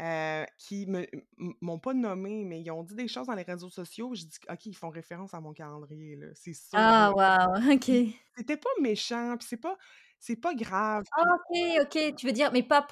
[0.00, 1.06] euh, qui m-
[1.60, 4.14] m'ont pas nommé, mais ils ont dit des choses dans les réseaux sociaux.
[4.14, 6.78] Je dis, OK, ils font référence à mon calendrier, là, c'est sûr.
[6.78, 7.90] Ah, waouh, ok.
[8.36, 9.76] C'était pas méchant, puis c'est pas,
[10.20, 11.04] c'est pas grave.
[11.12, 12.14] Ah, ok, ok.
[12.16, 12.82] Tu veux dire, mais pas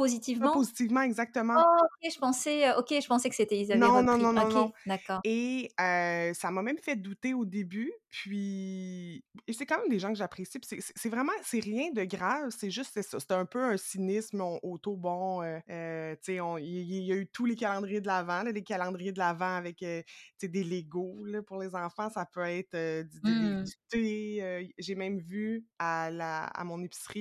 [0.40, 0.50] Pas positivement?
[0.50, 1.54] positivement, exactement.
[1.60, 5.22] Oh, ok, je pensais, ok, je pensais que c'était avaient Non, non, non, non, d'accord.
[5.24, 7.92] Et euh, ça m'a même fait douter au début.
[8.10, 10.58] Puis, c'est quand même des gens que j'apprécie.
[10.60, 12.50] puis c'est vraiment, c'est rien de grave.
[12.56, 13.18] C'est juste, c'est ça.
[13.20, 15.42] C'est un peu un cynisme on- auto-bon.
[15.42, 16.66] euh, euh, tu sais, on- il
[17.04, 20.04] y, a eu tous les calendriers de l'Avent, les calendriers de l'Avent avec tu
[20.38, 22.10] sais, des Legos là, pour les enfants.
[22.10, 23.58] Ça peut être euh, du,
[23.90, 24.70] thé.
[24.78, 27.17] J'ai même vu à, la, à mon épicerie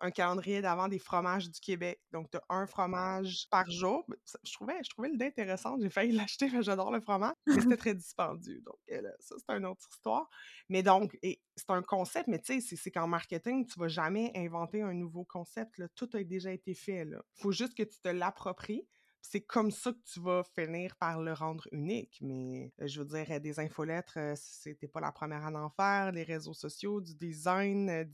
[0.00, 2.00] un calendrier d'avant des fromages du Québec.
[2.12, 4.06] Donc, tu as un fromage par jour.
[4.44, 5.80] Je trouvais, je trouvais l'idée intéressante.
[5.82, 7.34] J'ai failli l'acheter, mais j'adore le fromage.
[7.46, 8.60] Mais c'était très dispendieux.
[8.64, 10.28] Donc, euh, là, ça, c'est une autre histoire.
[10.68, 13.88] Mais donc, et c'est un concept, mais tu sais, c'est- c'est qu'en marketing, tu vas
[13.88, 15.78] jamais inventer un nouveau concept.
[15.78, 15.88] Là.
[15.94, 17.02] Tout a déjà été fait.
[17.04, 18.86] Il faut juste que tu te l'appropries.
[19.22, 22.18] C'est comme ça que tu vas finir par le rendre unique.
[22.22, 25.70] Mais euh, je veux dire, euh, des infolettres, euh, c'était pas la première à en
[25.70, 26.10] faire.
[26.10, 28.08] Les réseaux sociaux, du design,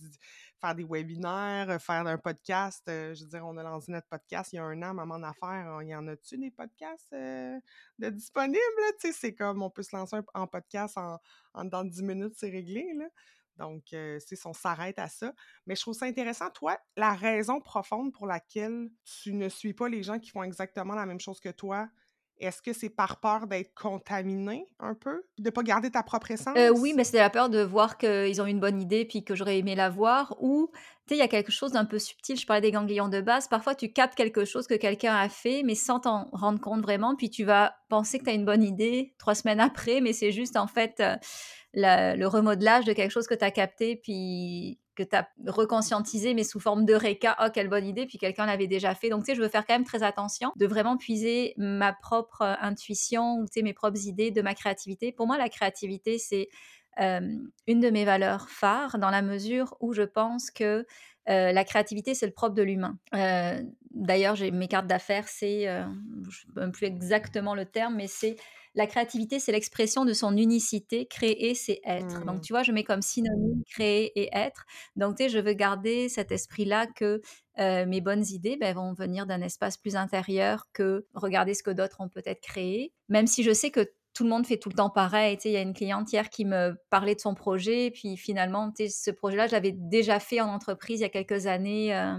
[0.61, 2.83] faire des webinaires, faire un podcast.
[2.87, 5.79] je veux dire, on a lancé notre podcast il y a un an, Maman d'affaires.
[5.83, 8.59] Il y en a-tu des podcasts de disponibles?
[9.01, 12.51] Tu sais, c'est comme on peut se lancer en podcast en, de 10 minutes, c'est
[12.51, 12.85] réglé.
[13.57, 15.33] Donc, c'est on s'arrête à ça.
[15.67, 19.89] Mais je trouve ça intéressant, toi, la raison profonde pour laquelle tu ne suis pas
[19.89, 21.89] les gens qui font exactement la même chose que toi,
[22.39, 25.23] est-ce que c'est par peur d'être contaminé un peu?
[25.39, 26.57] De ne pas garder ta propre essence?
[26.57, 29.35] Euh, oui, mais c'était la peur de voir qu'ils ont une bonne idée puis que
[29.35, 30.37] j'aurais aimé la voir.
[30.41, 32.39] Ou, tu sais, il y a quelque chose d'un peu subtil.
[32.39, 33.49] Je parlais des ganglions de base.
[33.49, 37.17] Parfois, tu captes quelque chose que quelqu'un a fait, mais sans t'en rendre compte vraiment.
[37.17, 40.33] Puis tu vas penser que tu as une bonne idée trois semaines après, mais c'est
[40.33, 41.17] juste en fait euh,
[41.75, 46.35] la- le remodelage de quelque chose que tu as capté puis que tu as reconscientisé,
[46.35, 47.37] mais sous forme de réca.
[47.41, 48.07] Oh, quelle bonne idée!
[48.07, 49.09] Puis quelqu'un l'avait déjà fait.
[49.09, 52.43] Donc, tu sais, je veux faire quand même très attention de vraiment puiser ma propre
[52.43, 55.13] euh, intuition ou, mes propres idées de ma créativité.
[55.13, 56.49] Pour moi, la créativité, c'est
[56.99, 60.87] une de mes valeurs phares dans la mesure où je pense que
[61.29, 62.99] euh, la créativité, c'est le propre de l'humain.
[63.15, 68.07] Euh, D'ailleurs, j'ai mes cartes d'affaires, c'est, je ne sais plus exactement le terme, mais
[68.07, 68.37] c'est
[68.77, 71.07] la créativité, c'est l'expression de son unicité.
[71.07, 72.25] Créer, c'est être.
[72.27, 74.67] Donc, tu vois, je mets comme synonyme créer et être.
[74.97, 77.23] Donc, tu sais, je veux garder cet esprit-là que
[77.59, 81.71] euh, mes bonnes idées ben, vont venir d'un espace plus intérieur que regarder ce que
[81.71, 82.93] d'autres ont peut-être créé.
[83.09, 85.37] Même si je sais que tout le monde fait tout le temps pareil.
[85.37, 88.17] Tu sais, il y a une cliente hier qui me parlait de son projet, puis
[88.17, 91.47] finalement, tu sais, ce projet-là, je l'avais déjà fait en entreprise il y a quelques
[91.47, 91.95] années.
[91.95, 92.17] euh,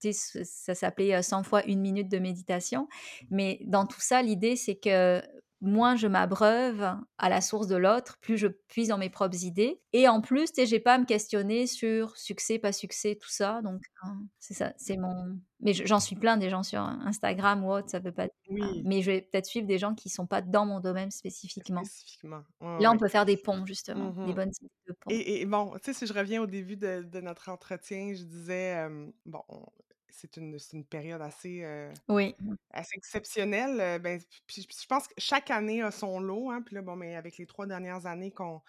[0.00, 2.88] tu sais, ça s'appelait euh, 100 fois une minute de méditation.
[3.30, 5.22] Mais dans tout ça, l'idée, c'est que
[5.66, 9.80] moins je m'abreuve à la source de l'autre, plus je puise dans mes propres idées.
[9.92, 13.60] Et en plus, tu j'ai pas à me questionner sur succès, pas succès, tout ça.
[13.62, 15.38] Donc, hein, c'est ça, c'est mon.
[15.60, 18.28] Mais je- j'en suis plein des gens sur Instagram ou autre, ça veut pas.
[18.50, 21.82] Oui, Mais je vais peut-être suivre des gens qui sont pas dans mon domaine spécifiquement.
[21.84, 22.42] spécifiquement.
[22.60, 22.98] Là, on ouais.
[22.98, 24.34] peut faire des ponts, justement, des Mhm.
[24.34, 25.10] bonnes idées de ponts.
[25.10, 28.24] Et, et bon, tu sais, si je reviens au début de, de notre entretien, je
[28.24, 29.64] disais, euh, bon, on-
[30.10, 32.34] c'est une, c'est une période assez, euh, Oui.
[32.70, 33.80] assez exceptionnelle.
[33.80, 36.50] euh, ben, puis, puis je pense que chaque année a son lot.
[36.50, 38.62] Hein, puis là, bon, mais avec les trois dernières années qu'on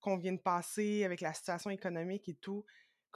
[0.00, 2.64] qu'on vient de passer, avec la situation économique et tout,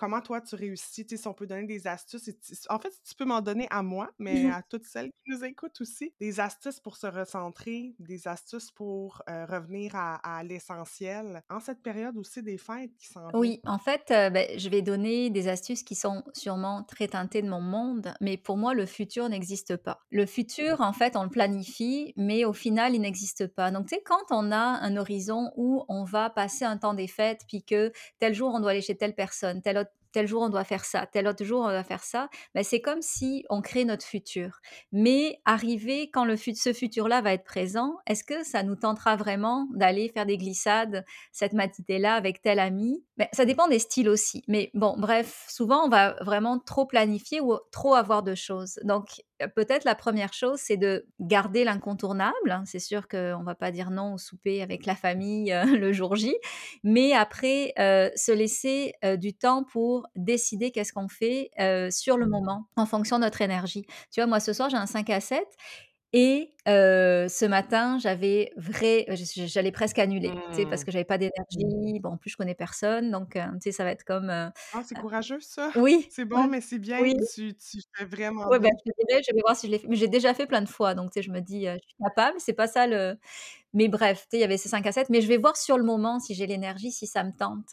[0.00, 1.06] comment toi tu réussis?
[1.08, 2.26] Si on peut donner des astuces.
[2.28, 2.36] et
[2.70, 4.50] en fait, tu peux m'en donner à moi, mais Mhm.
[4.50, 9.22] à toutes celles qui nous écoutent aussi, des astuces pour se recentrer, des astuces pour
[9.28, 13.30] euh, revenir à, à l'essentiel en cette période aussi des fêtes qui viennent.
[13.34, 17.42] Oui, en fait, euh, ben, je vais donner des astuces qui sont sûrement très teintées
[17.42, 20.00] de mon monde, mais pour moi, le futur n'existe pas.
[20.10, 23.70] Le futur, en fait, on le planifie, mais au final, il n'existe pas.
[23.70, 27.06] Donc, tu sais, quand on a un horizon où on va passer un temps des
[27.06, 30.42] fêtes, puis que tel jour, on doit aller chez telle personne, tel autre tel jour
[30.42, 33.44] on doit faire ça, tel autre jour on doit faire ça, ben c'est comme si
[33.50, 34.60] on crée notre futur.
[34.92, 39.16] Mais arriver quand le fut- ce futur-là va être présent, est-ce que ça nous tentera
[39.16, 43.04] vraiment d'aller faire des glissades cette matinée-là avec tel ami?
[43.16, 44.42] Ben, Ça dépend des styles aussi.
[44.48, 48.78] Mais bon, bref, souvent on va vraiment trop planifier ou trop avoir de choses.
[48.84, 49.22] Donc
[49.54, 52.50] peut-être la première chose, c'est de garder l'incontournable.
[52.50, 52.62] Hein.
[52.66, 56.34] C'est sûr qu'on va pas dire non au souper avec la famille le jour J,
[56.82, 61.50] mais après, se laisser du temps pour décider qu'est-ce qu'on fait
[61.90, 63.84] sur le moment, en fonction de notre énergie.
[64.10, 65.44] Tu vois, moi, ce soir, j'ai un 5 à 7
[66.12, 70.86] et ce matin, j'avais vrai j'allais presque annuler, tu sais, parce Mmh.
[70.86, 72.00] que j'avais pas d'énergie.
[72.00, 74.82] Bon, en plus, je connais personne, donc tu sais, ça va être comme, heu, Ah,
[74.84, 75.72] c'est courageux ça!
[75.74, 78.78] oui, C'est ouais, bon, mais c'est bien, oui, tu tu fais vraiment ouais, bah, bien.
[78.84, 80.62] je te dirai, je vais voir si je l'ai fait mais j'ai déjà fait plein
[80.62, 82.86] de fois, donc tu sais, je me dis, heu: «Je suis capable», c'est pas ça
[82.86, 83.16] le
[83.74, 85.56] mais bref, tu sais, il y avait ces 5 à 7, mais je vais voir
[85.58, 87.70] sur le moment si j'ai l'énergie, si ça me tente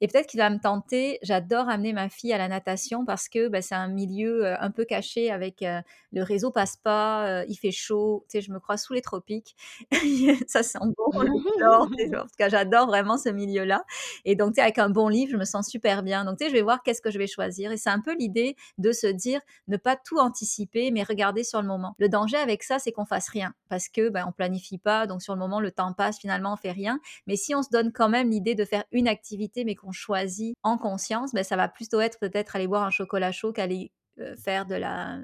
[0.00, 1.18] et peut-être qu'il va me tenter.
[1.22, 4.70] J'adore amener ma fille à la natation parce que, bah, c'est un milieu, heu, un
[4.70, 5.80] peu caché avec, heu,
[6.12, 9.02] le réseau passe pas, heu, il fait chaud, tu sais, je me crois sous les
[9.02, 9.56] tropiques.
[10.48, 11.12] Ça sent bon
[11.98, 13.84] sais, en tout cas, j'adore vraiment ce milieu-là
[14.24, 16.24] et donc tu sais, avec un bon livre, je me sens super bien.
[16.24, 18.14] Donc tu sais, je vais voir qu'est-ce que je vais choisir et c'est un peu
[18.16, 21.94] l'idée de se dire: ne pas tout anticiper, mais regarder sur le moment.
[21.98, 25.22] Le danger avec ça, c'est qu'on fasse rien parce que, ben, on planifie pas, donc
[25.22, 27.00] sur le moment, le temps passe, finalement, on fait rien.
[27.26, 30.54] Mais si on se donne quand même l'idée de faire une activité, mais qu'on choisit
[30.62, 34.34] en conscience, ben, ça va plutôt être peut-être aller boire un chocolat chaud qu'aller euh,
[34.36, 35.18] faire de la,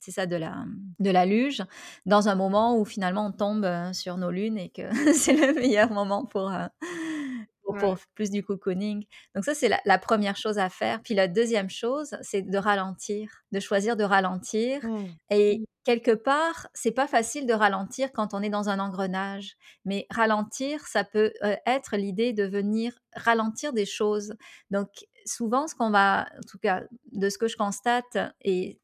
[0.00, 0.64] c'est ça, de la,
[0.98, 1.62] de la luge
[2.04, 4.82] dans un moment où finalement on tombe euh, sur nos lunes et que
[5.14, 6.66] c'est le meilleur moment pour, euh,
[7.64, 9.04] pour, plus du cocooning.
[9.34, 11.00] Donc ça, c'est la, la première chose à faire.
[11.02, 14.84] Puis la deuxième chose, c'est de ralentir, de choisir de ralentir.
[14.84, 15.06] Mmh.
[15.30, 19.56] Et quelque part, c'est pas facile de ralentir quand on est dans un engrenage.
[19.84, 24.34] Mais ralentir, ça peut euh, être l'idée de venir ralentir des choses.
[24.70, 24.88] Donc
[25.26, 28.78] souvent, ce qu'on va, en tout cas, de ce que je constate, et,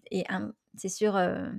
[0.77, 1.51] c'est sûr, euh,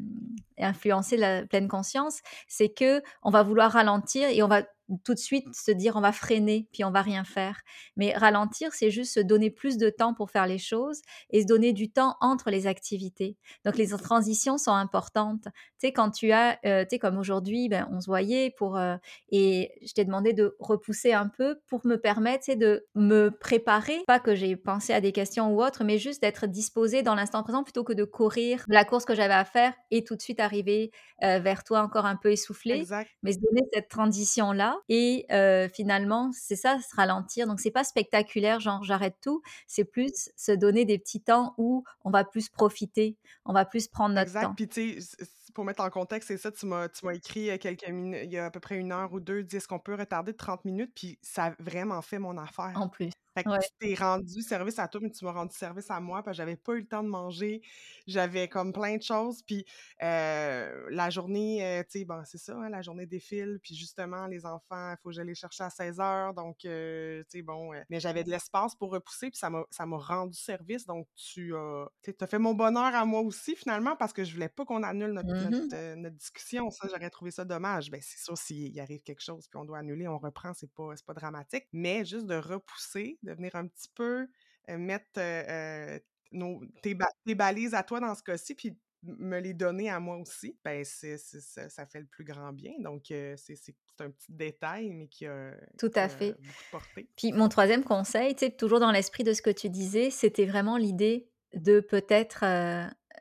[0.62, 4.64] influencer la pleine conscience, c'est que on va vouloir ralentir et on va
[5.04, 7.62] tout de suite se dire on va freiner puis on va rien faire.
[7.96, 11.48] Mais ralentir, c'est juste se donner plus de temps pour faire les choses et se
[11.48, 13.38] donner du temps entre les activités.
[13.66, 15.44] Donc les transitions sont importantes.
[15.44, 18.78] Tu sais, quand tu as, euh, tu sais, comme aujourd'hui, ben, on se voyait pour,
[18.78, 18.96] euh,
[19.30, 24.04] et je t'ai demandé de repousser un peu pour me permettre, sais, de me préparer.
[24.08, 27.44] Pas que j'ai pensé à des questions ou autres, mais juste d'être disposée dans l'instant
[27.44, 30.40] présent plutôt que de courir la course que j'avais à faire et tout de suite
[30.52, 30.92] arriver
[31.24, 33.12] euh, vers toi encore un peu essoufflé Exact.
[33.24, 37.48] mais se donner cette transition-là et heu, finalement, c'est ça, se ralentir.
[37.48, 41.84] Donc c'est pas spectaculaire, genre j'arrête tout, c'est plus se donner des petits temps où
[42.04, 44.40] on va plus profiter, on va plus prendre notre Exact.
[44.40, 47.06] temps, Puis, tu sais, c- c- pour mettre en contexte, c'est ça, tu m'as, tu
[47.06, 49.12] m'as écrit il y a quelques minutes, il y a à peu près une heure
[49.14, 50.92] ou deux, dis est-ce qu'on peut retarder de 30 minutes?
[50.96, 52.72] Puis, ça a vraiment fait mon affaire.
[52.76, 53.12] en plus.
[53.38, 53.60] Fait que Ouais.
[53.60, 56.44] tu t'es rendu service à toi, mais tu m'as rendu service à moi parce que
[56.44, 57.62] j'avais pas eu le temps de manger.
[58.06, 59.42] J'avais comme plein de choses.
[59.44, 59.64] Puis
[60.04, 63.60] euh, la journée, euh, tu sais, bon, c'est ça, hein, la journée défile.
[63.64, 66.34] Puis justement, les enfants, il faut que je les chercher à 16 heures.
[66.34, 67.72] Donc, euh, tu sais, bon.
[67.90, 70.86] mais j'avais de l'espace pour repousser, puis ça m'a, ça m'a rendu service.
[70.86, 74.34] Donc, tu as, tu as fait mon bonheur à moi aussi, finalement, parce que je
[74.34, 76.70] voulais pas qu'on annule notre, notre, Mmh euh, notre discussion.
[76.70, 77.90] Ça, j'aurais trouvé ça dommage.
[77.92, 80.96] Ben, c'est sûr, s'il arrive quelque chose, puis on doit annuler, on reprend, c'est pas,
[80.96, 81.68] c'est pas dramatique.
[81.74, 84.28] Mais juste de repousser, de venir un petit peu
[84.70, 86.00] euh, mettre euh,
[86.32, 90.00] nos, tes, ba- tes balises à toi dans ce cas-ci, puis me les donner à
[90.00, 92.74] moi aussi, ben c'est, ça, ça fait le plus grand bien.
[92.80, 93.56] Donc, euh, c'est,
[94.00, 96.36] un petit détail, mais qui a, Tout à a fait.
[96.72, 97.08] portée.
[97.16, 100.46] Puis mon troisième conseil, tu sais, toujours dans l'esprit de ce que tu disais, c'était
[100.46, 102.44] vraiment l'idée de peut-être,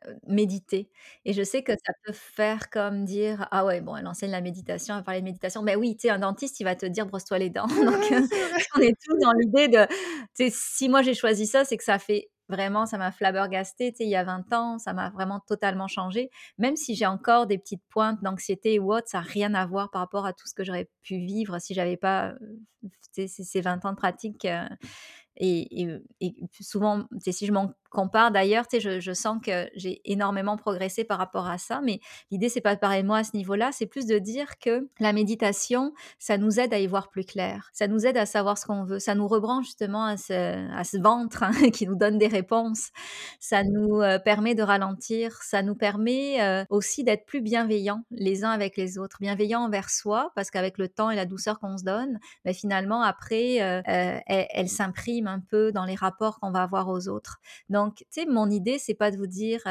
[0.08, 0.90] heu, méditer
[1.24, 4.40] et je sais que ça peut faire comme dire: «Ah ouais, bon, elle enseigne la
[4.40, 5.62] méditation, elle va parler de méditation».
[5.62, 7.66] Ben oui, tu sais, un dentiste, il va te dire: «Brosse-toi les dents».
[7.84, 8.62] Donc heu, c'est vrai.
[8.76, 9.86] on est tous dans l'idée de
[10.34, 13.92] tu sais, si moi j'ai choisi ça, c'est que ça fait vraiment ça m'a flabbergasté,
[13.92, 16.30] tu sais, il y a 20 ans, ça m'a vraiment totalement changé.
[16.58, 19.90] Même si j'ai encore des petites pointes d'anxiété ou autre, ça a rien à voir
[19.90, 22.38] par rapport à tout ce que j'aurais pu vivre si j'avais pas, heu,
[22.82, 24.64] tu sais, ces ces 20 ans de pratique, heu
[25.36, 29.38] et et et souvent, tu sais, si je m'en compare d'ailleurs, tu sais, je sens
[29.44, 32.00] que j'ai énormément progressé par rapport à ça, mais
[32.31, 35.12] l'idée, c'est pas de parler moi à ce niveau-là, c'est plus de dire que la
[35.12, 37.68] méditation, ça nous aide à y voir plus clair.
[37.72, 38.98] Ça nous aide à savoir ce qu'on veut.
[38.98, 42.90] Ça nous rebranche justement à ce ventre, hein, qui nous donne des réponses.
[43.40, 45.42] Ça nous, heu, permet de ralentir.
[45.42, 49.16] Ça nous permet, heu, aussi d'être plus bienveillants les uns avec les autres.
[49.20, 53.03] Bienveillants envers soi, parce qu'avec le temps et la douceur qu'on se donne, beh, finalement
[53.03, 53.83] après, heu,
[54.26, 57.38] elle s'imprime un peu dans les rapports qu'on va avoir aux autres.
[57.90, 59.62] Tu sais, mon idée, c'est pas de vous dire,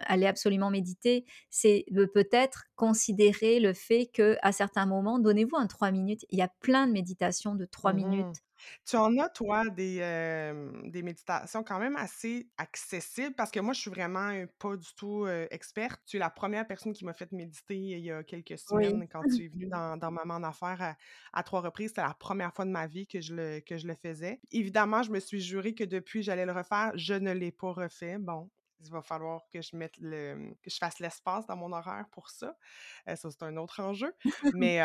[0.00, 5.66] «Allez absolument méditer», c'est de peut-être considérer le fait que à certains moments, donnez-vous un
[5.66, 6.24] 3 minutes.
[6.30, 7.94] Il y a plein de méditations de 3 Mhm.
[7.94, 8.42] minutes.
[8.84, 13.34] Tu en as, toi, des, euh, des méditations quand même assez accessibles?
[13.34, 16.00] Parce que moi, je suis vraiment euh, pas du tout euh, experte.
[16.06, 18.92] Tu es la première personne qui m'a fait méditer il y a quelques Oui.
[18.92, 20.96] semaines quand tu es venue dans, dans Maman en Affaires à,
[21.32, 21.88] à trois reprises.
[21.90, 24.40] C'était la première fois de ma vie que je le, que je le faisais.
[24.50, 26.92] Évidemment, je me suis juré que depuis, j'allais le refaire.
[26.96, 28.18] Je ne l'ai pas refait.
[28.18, 32.06] Bon, il va falloir que je mette le que je fasse l'espace dans mon horaire
[32.12, 32.56] pour ça.
[33.08, 34.14] Euh, ça, c'est un autre enjeu.
[34.54, 34.80] Mais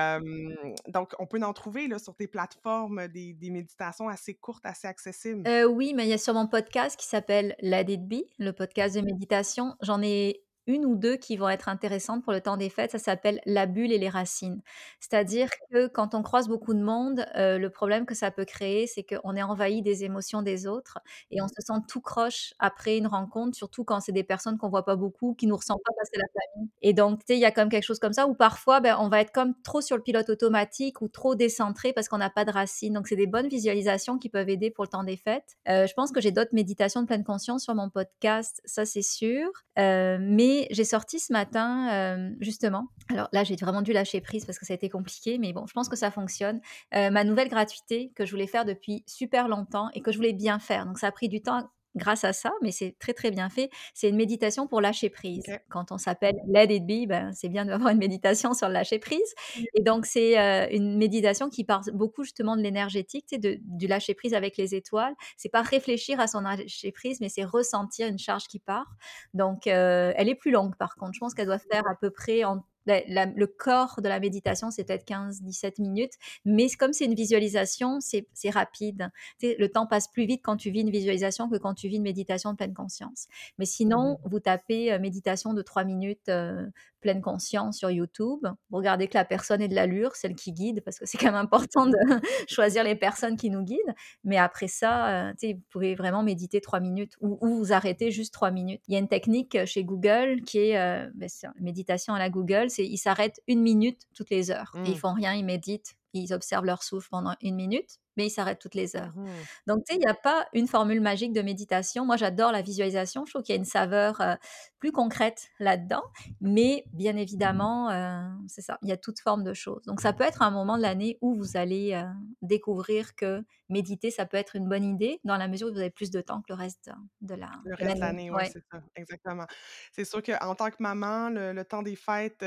[0.88, 4.88] donc, on peut en trouver là, sur tes plateformes des, des méditations assez courtes, assez
[4.88, 5.48] accessibles.
[5.48, 8.96] Euh, oui, mais il y a sur mon podcast qui s'appelle It Be, le podcast
[8.96, 9.76] de méditation.
[9.82, 12.92] J'en ai une ou deux qui vont être intéressantes pour le temps des fêtes.
[12.92, 14.62] Ça s'appelle la bulle et les racines.
[15.00, 18.88] C'est-à-dire que quand on croise beaucoup de monde, euh, le problème que ça peut créer,
[18.88, 21.00] c'est qu'on est envahi des émotions des autres
[21.32, 24.70] et on se sent tout croche après une rencontre, surtout quand c'est des personnes qu'on
[24.70, 26.70] voit pas beaucoup, qui nous ressemblent pas c'est la famille.
[26.82, 28.98] Et donc, tu sais, il y a comme quelque chose comme ça où parfois, ben,
[29.00, 32.30] on va être comme trop sur le pilote automatique ou trop décentré parce qu'on n'a
[32.30, 32.94] pas de racines.
[32.94, 35.58] Donc, c'est des bonnes visualisations qui peuvent aider pour le temps des fêtes.
[35.68, 39.02] Euh, je pense que j'ai d'autres méditations de pleine conscience sur mon podcast, ça c'est
[39.02, 39.48] sûr.
[39.80, 44.60] Euh, mais j'ai sorti ce matin, justement, alors là, j'ai vraiment dû lâcher prise parce
[44.60, 46.62] que ça a été compliqué, mais bon, je pense que ça fonctionne.
[46.92, 50.60] ma nouvelle gratuité que je voulais faire depuis super longtemps et que je voulais bien
[50.60, 50.86] faire.
[50.86, 53.70] Donc ça a pris du temps grâce à ça, mais c'est très très bien fait.
[53.94, 55.44] C'est une méditation pour lâcher prise.
[55.70, 59.00] Quand on s'appelle Let It Be, ben, c'est bien d'avoir une méditation sur le lâcher
[59.00, 59.34] prise.
[59.76, 60.38] Et donc c'est
[60.76, 65.14] une méditation qui parle beaucoup justement de l'énergétique, de, du lâcher prise avec les étoiles.
[65.38, 68.96] C'est pas réfléchir à son lâcher prise, mais c'est ressentir une charge qui part.
[69.34, 71.14] Donc elle est plus longue par contre.
[71.14, 72.44] Je pense qu'elle doit faire à peu près
[72.86, 76.14] le corps de la méditation, c'est peut-être 15-17 minutes,
[76.46, 79.10] mais comme c'est une visualisation, c'est rapide.
[79.42, 82.04] le temps passe plus vite quand tu vis une visualisation que quand tu vis une
[82.04, 83.28] méditation de pleine conscience.
[83.58, 84.30] Mais sinon, mmh.
[84.30, 86.66] vous tapez euh, méditation de 3 minutes euh,
[87.02, 88.46] pleine conscience sur YouTube.
[88.70, 91.28] Vous regardez que la personne est de l'allure, celle qui guide, parce que c'est quand
[91.28, 91.98] même important de
[92.48, 93.96] choisir les personnes qui nous guident.
[94.24, 98.52] Mais après ça, euh, vous pouvez vraiment méditer 3 minutes ou, vous arrêtez juste 3
[98.52, 98.82] minutes.
[98.88, 101.30] Il y a une technique chez Google qui est ben,
[101.60, 104.74] méditation à la Google ils s'arrêtent une minute toutes les heures.
[104.86, 104.96] ils mmh.
[104.96, 108.76] font rien, ils méditent, ils observent leur souffle pendant une minute, mais ils s'arrêtent toutes
[108.76, 109.14] les heures.
[109.16, 109.28] Mmh.
[109.68, 112.06] Donc, tu sais, il n'y a pas une formule magique de méditation.
[112.06, 113.26] Moi, j'adore la visualisation.
[113.26, 114.36] Je trouve qu'il y a une saveur euh,
[114.80, 116.04] plus concrète là-dedans.
[116.42, 119.84] Mais bien évidemment, euh, c'est ça, il y a toute forme de choses.
[119.86, 122.04] Donc, ça peut être un moment de l'année où vous allez euh,
[122.42, 125.90] découvrir que méditer, ça peut être une bonne idée dans la mesure où vous avez
[125.90, 126.92] plus de temps que le reste
[127.22, 129.46] de la Le reste de l'année, oui, c'est ça, exactement.
[129.94, 132.44] C'est sûr qu'en tant que maman, le, temps des fêtes,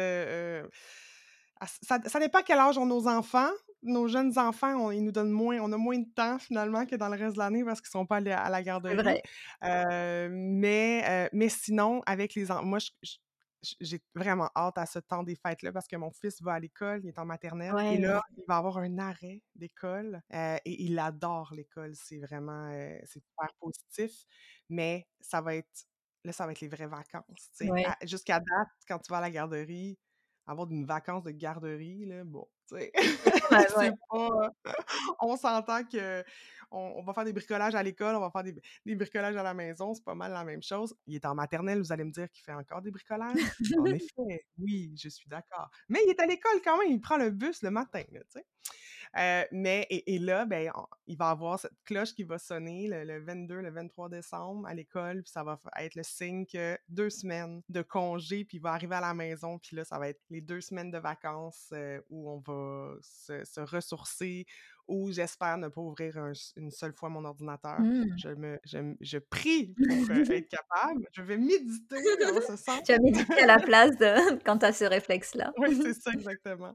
[1.82, 3.50] ça, ça dépend quel âge ont nos enfants,
[3.84, 6.96] nos jeunes enfants, on, ils nous donnent moins, on a moins de temps finalement que
[6.96, 8.96] dans le reste de l'année parce qu'ils sont pas allés à la garderie.
[8.96, 9.22] Vrai.
[10.30, 12.78] mais, mais sinon, avec les enfants, moi,
[13.80, 17.00] j'ai vraiment hâte à ce temps des fêtes-là parce que mon fils va à l'école,
[17.02, 21.54] il est en maternelle, et là, il va avoir un arrêt d'école et il adore
[21.54, 21.94] l'école.
[21.94, 22.70] C'est vraiment,
[23.04, 24.12] c'est super positif,
[24.68, 25.86] mais ça va être,
[26.24, 27.50] là, ça va être les vraies vacances.
[28.02, 29.98] Jusqu'à date, quand tu vas à la garderie,
[30.46, 32.46] avoir une vacance de garderie, là, bon,
[33.50, 34.50] pas...
[35.20, 36.24] on s'entend que
[36.70, 38.54] on, va faire des bricolages à l'école, on va faire des,
[38.84, 40.94] des, bricolages à la maison, c'est pas mal la même chose.
[41.06, 43.36] Il est en maternelle, vous allez me dire qu'il fait encore des bricolages?
[43.78, 45.70] en effet, oui, je suis d'accord.
[45.88, 48.44] Mais il est à l'école quand même, il prend le bus le matin, tu sais.
[49.16, 50.70] Euh, mais, et, là, ben,
[51.06, 55.22] il va avoir cette cloche qui va sonner le, 22, le 23 décembre à l'école,
[55.22, 58.96] puis ça va être le signe que deux semaines de congé, puis il va arriver
[58.96, 62.28] à la maison, puis là, ça va être les deux semaines de vacances euh, où
[62.28, 64.46] on va se, ressourcer,
[64.88, 66.18] où j'espère ne pas ouvrir
[66.56, 67.80] une seule fois mon ordinateur.
[67.80, 68.16] Mmh.
[68.18, 68.60] Je, me,
[69.00, 71.06] je, prie pour euh, être capable.
[71.12, 72.82] Je vais méditer dans ce sens.
[72.84, 75.52] Tu vas méditer à la place de quand tu as ce réflexe-là.
[75.58, 76.74] oui, c'est ça, exactement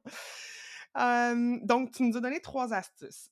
[0.95, 3.29] donc, tu nous as donné trois astuces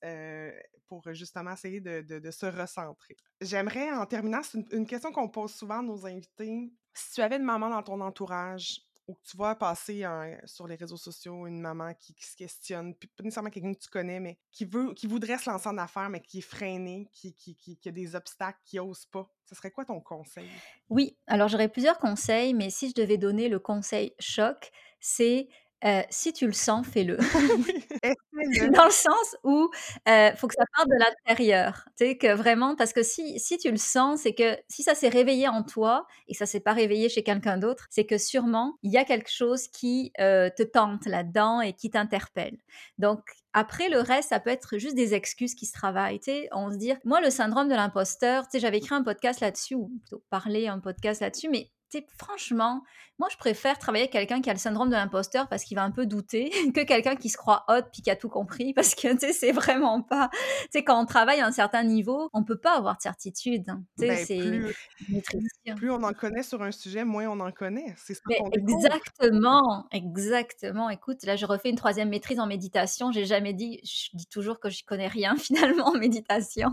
[0.87, 3.17] pour justement essayer de, se recentrer.
[3.41, 6.71] J'aimerais, en terminant, c'est une, question qu'on pose souvent à nos invités.
[6.93, 10.03] Si tu avais une maman dans ton entourage ou que tu vois passer
[10.45, 14.19] sur les réseaux sociaux une maman qui, se questionne, pas nécessairement quelqu'un que tu connais,
[14.19, 17.55] mais qui veut, qui voudrait se lancer en affaires, mais qui est freinée, qui, qui,
[17.55, 20.49] qui a des obstacles, qui n'ose pas, ce serait quoi ton conseil?
[20.89, 25.47] Oui, alors j'aurais plusieurs conseils, mais si je devais donner le conseil choc, c'est
[26.09, 27.17] si tu le sens, fais-le.
[28.71, 29.69] Dans le sens où
[30.05, 31.85] il faut que ça parte de l'intérieur.
[31.97, 34.95] Tu sais, que vraiment, parce que si, si tu le sens, c'est que si ça
[34.95, 38.17] s'est réveillé en toi et que ça s'est pas réveillé chez quelqu'un d'autre, c'est que
[38.17, 42.57] sûrement il y a quelque chose qui te tente là-dedans et qui t'interpelle.
[42.97, 43.21] Donc
[43.59, 46.19] après, le reste, ça peut être juste des excuses qui se travaillent.
[46.19, 49.01] Tu sais, on se dit, moi, le syndrome de l'imposteur, tu sais, j'avais écrit un
[49.01, 51.71] podcast là-dessus, ou plutôt parlé un podcast là-dessus, mais
[52.17, 52.83] franchement,
[53.19, 55.83] moi, je préfère travailler avec quelqu'un qui a le syndrome de l'imposteur parce qu'il va
[55.83, 58.93] un peu douter que quelqu'un qui se croit hot puis qui a tout compris parce
[58.93, 60.29] que, tu sais, c'est vraiment pas...
[60.31, 63.63] Tu sais, quand on travaille à un certain niveau, on peut pas avoir de certitude.
[63.69, 63.83] Hein.
[63.97, 64.37] Tu sais, Ben, c'est
[65.05, 67.95] plus, plus on en connaît sur un sujet, moins on en connaît.
[67.97, 68.51] C'est ça découvre.
[68.53, 70.89] exactement, exactement.
[70.89, 73.11] Écoute, là, je refais une troisième maîtrise en méditation.
[73.11, 76.71] J'ai jamais dit, je dis toujours que je connais rien finalement en méditation.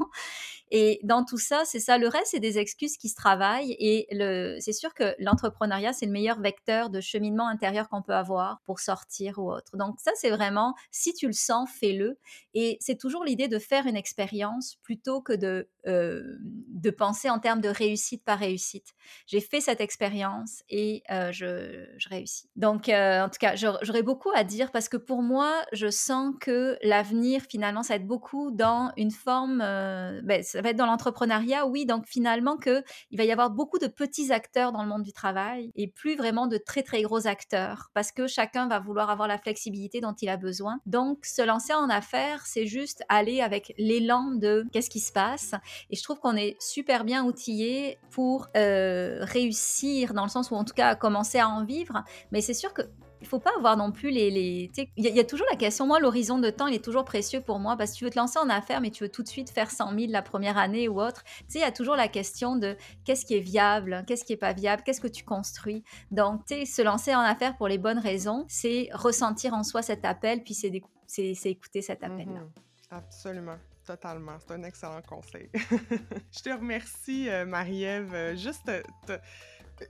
[0.70, 1.98] Et dans tout ça, c'est ça.
[1.98, 3.76] Le reste, c'est des excuses qui se travaillent.
[3.78, 8.14] Et le, c'est sûr que l'entrepreneuriat, c'est le meilleur vecteur de cheminement intérieur qu'on peut
[8.14, 9.76] avoir pour sortir ou autre.
[9.76, 12.18] Donc ça, c'est vraiment, si tu le sens, fais-le.
[12.54, 17.38] Et c'est toujours l'idée de faire une expérience plutôt que de, euh, de penser en
[17.38, 18.94] termes de réussite par réussite.
[19.26, 22.48] J'ai fait cette expérience et euh, je, réussis.
[22.56, 26.34] Donc, euh, en tout cas, j'aurais beaucoup à dire parce que pour moi, je sens
[26.40, 30.86] que l'avenir, finalement, ça va être beaucoup dans une forme, ben, ça va être dans
[30.86, 31.86] l'entrepreneuriat, oui.
[31.86, 35.12] Donc, finalement, que il va y avoir beaucoup de petits acteurs dans le monde du
[35.12, 39.28] travail et plus vraiment de très, très gros acteurs parce que chacun va vouloir avoir
[39.28, 40.80] la flexibilité dont il a besoin.
[40.86, 45.54] Donc, se lancer en affaires, c'est juste aller avec l'élan de qu'est-ce qui se passe.
[45.90, 50.54] Et je trouve qu'on est super bien outillé pour euh, réussir, dans le sens où
[50.54, 52.04] en tout cas commencer à en vivre.
[52.32, 52.82] Mais c'est sûr que
[53.24, 54.70] il faut pas avoir non plus les.
[54.96, 57.58] il y, a toujours la question, moi, l'horizon de temps, il est toujours précieux pour
[57.58, 59.48] moi parce que tu veux te lancer en affaires, mais tu veux tout de suite
[59.48, 61.24] faire 100 000 la première année ou autre.
[61.24, 64.34] Tu sais, il y a toujours la question de qu'est-ce qui est viable, qu'est-ce qui
[64.34, 65.82] est pas viable, qu'est-ce que tu construis.
[66.10, 70.42] Donc, se lancer en affaires pour les bonnes raisons, c'est ressentir en soi cet appel,
[70.44, 72.40] puis c'est écouter cet appel-là.
[72.40, 72.96] Mm -hmm.
[72.96, 73.58] Absolument.
[73.84, 74.38] Totalement.
[74.38, 75.50] C'est un excellent conseil.
[76.36, 78.34] je te remercie, euh, Marie-Ève.
[78.36, 78.70] Juste.
[79.06, 79.18] Te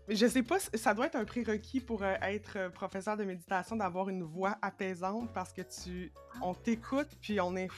[0.09, 4.09] je sais pas, ça doit être un prérequis pour euh, être professeur de méditation d'avoir
[4.09, 6.13] une voix apaisante parce que tu,
[6.43, 7.69] on t'écoute puis on est,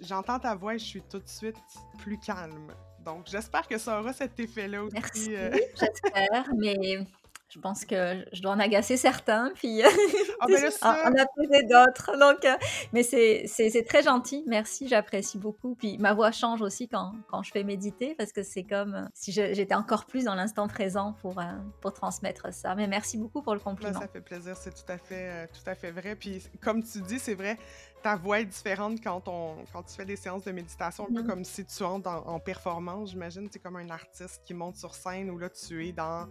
[0.00, 1.56] j'entends ta voix et je suis tout de suite
[1.98, 2.72] plus calme.
[3.04, 4.94] Donc j'espère que ça aura cet effet-là aussi.
[4.94, 5.50] Merci, euh...
[5.78, 7.06] j'espère, mais
[7.48, 9.80] je pense que je dois en agacer certains, puis
[10.48, 11.04] ben là, ça...
[11.06, 12.18] en apaiser d'autres.
[12.18, 12.56] Donc, euh,
[12.92, 15.76] mais c'est très gentil, merci, j'apprécie beaucoup.
[15.76, 19.04] Puis ma voix change aussi quand, quand je fais méditer, parce que c'est comme euh,
[19.14, 21.44] si j'étais encore plus dans l'instant présent pour, euh,
[21.80, 22.74] pour transmettre ça.
[22.74, 23.92] Mais merci beaucoup pour le compliment.
[23.92, 26.16] Ben, ça fait plaisir, c'est tout, à fait, tout à fait vrai.
[26.16, 27.58] Puis comme tu dis, c'est vrai,
[28.02, 31.14] ta voix est différente quand, on, quand tu fais des séances de méditation, un mmh.
[31.14, 33.48] peu comme si tu entres en, en performance, j'imagine.
[33.48, 36.26] Tu es comme un artiste qui monte sur scène où là, tu es dans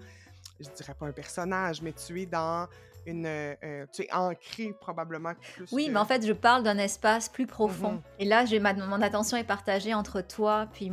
[0.60, 2.68] je dirais pas un personnage, mais tu es dans
[3.06, 3.26] une.
[3.26, 5.68] Euh, tu es ancré probablement plus.
[5.72, 5.92] Oui, que...
[5.92, 7.94] mais en fait, je parle d'un espace plus profond.
[7.94, 8.22] Mm -hmm.
[8.22, 10.92] Et là, j'ai ma, mon attention est partagée entre toi puis,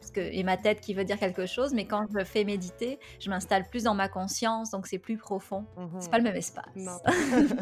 [0.00, 2.98] parce que, et ma tête qui veut dire quelque chose, mais quand je fais méditer,
[3.20, 5.66] je m'installe plus dans ma conscience, donc c'est plus profond.
[5.76, 6.00] Mm -hmm.
[6.00, 6.74] C'est pas le même espace.
[6.74, 6.98] Non.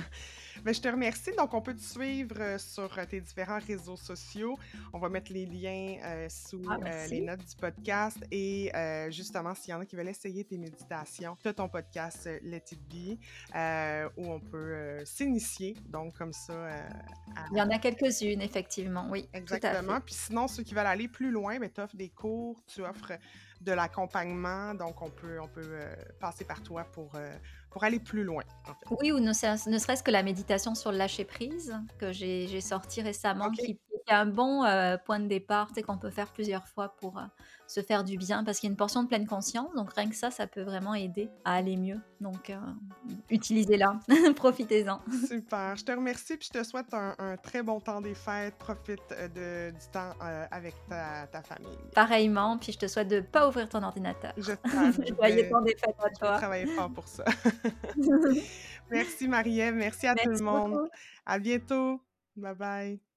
[0.64, 1.30] Mais je te remercie.
[1.36, 4.59] Donc, on peut te suivre sur tes différents réseaux sociaux.
[4.93, 8.18] On va mettre les liens euh, sous ah, euh, les notes du podcast.
[8.30, 11.68] Et euh, justement, s'il y en a qui veulent essayer tes méditations, tu as ton
[11.68, 13.18] podcast Let It Be,
[14.16, 15.76] où on peut s'initier.
[15.89, 16.66] Donc, comme ça.
[16.66, 17.47] À...
[17.53, 19.07] Il y en a quelques-unes, effectivement.
[19.11, 19.28] Oui.
[19.32, 20.01] Exactement.
[20.01, 22.28] Puis sinon, ceux qui veulent aller plus loin, ben, tu offres des cours,
[22.66, 23.12] tu offres
[23.61, 24.74] de l'accompagnement.
[24.74, 25.81] Donc, on peut, on peut
[26.20, 27.12] passer par toi pour
[27.70, 28.43] pour aller plus loin.
[28.64, 28.87] En fait.
[29.01, 29.29] Oui, ou ne,
[29.70, 33.66] ne serait-ce que la méditation sur le lâcher-prise que j'ai sorti récemment, okay.
[33.66, 37.22] qui, un bon euh, point de départ qu'on peut faire plusieurs fois pour euh,
[37.66, 40.09] se faire du bien, parce qu'il y a une portion de pleine conscience, donc rien
[40.09, 42.00] que ça, ça peut vraiment aider à aller mieux.
[42.20, 42.56] Donc, euh,
[43.30, 44.00] utilisez-la,
[44.36, 45.00] profitez-en.
[45.26, 48.56] Super, je te remercie, puis je te souhaite un, un très bon temps des fêtes,
[48.56, 49.02] profite
[49.34, 50.12] de, du temps
[50.50, 51.78] avec ta, ta, famille.
[51.94, 54.32] Pareillement, puis je te souhaite de ne pas ouvrir ton ordinateur.
[54.36, 54.52] Je
[55.16, 56.11] Joyeux temps des fêtes à toi.
[56.18, 57.24] Je vais travailler fort pour ça.
[58.90, 60.72] merci Marie-Ève, merci à merci tout le monde.
[60.72, 60.88] Beaucoup.
[61.26, 62.00] À bientôt.
[62.36, 63.07] Bye bye.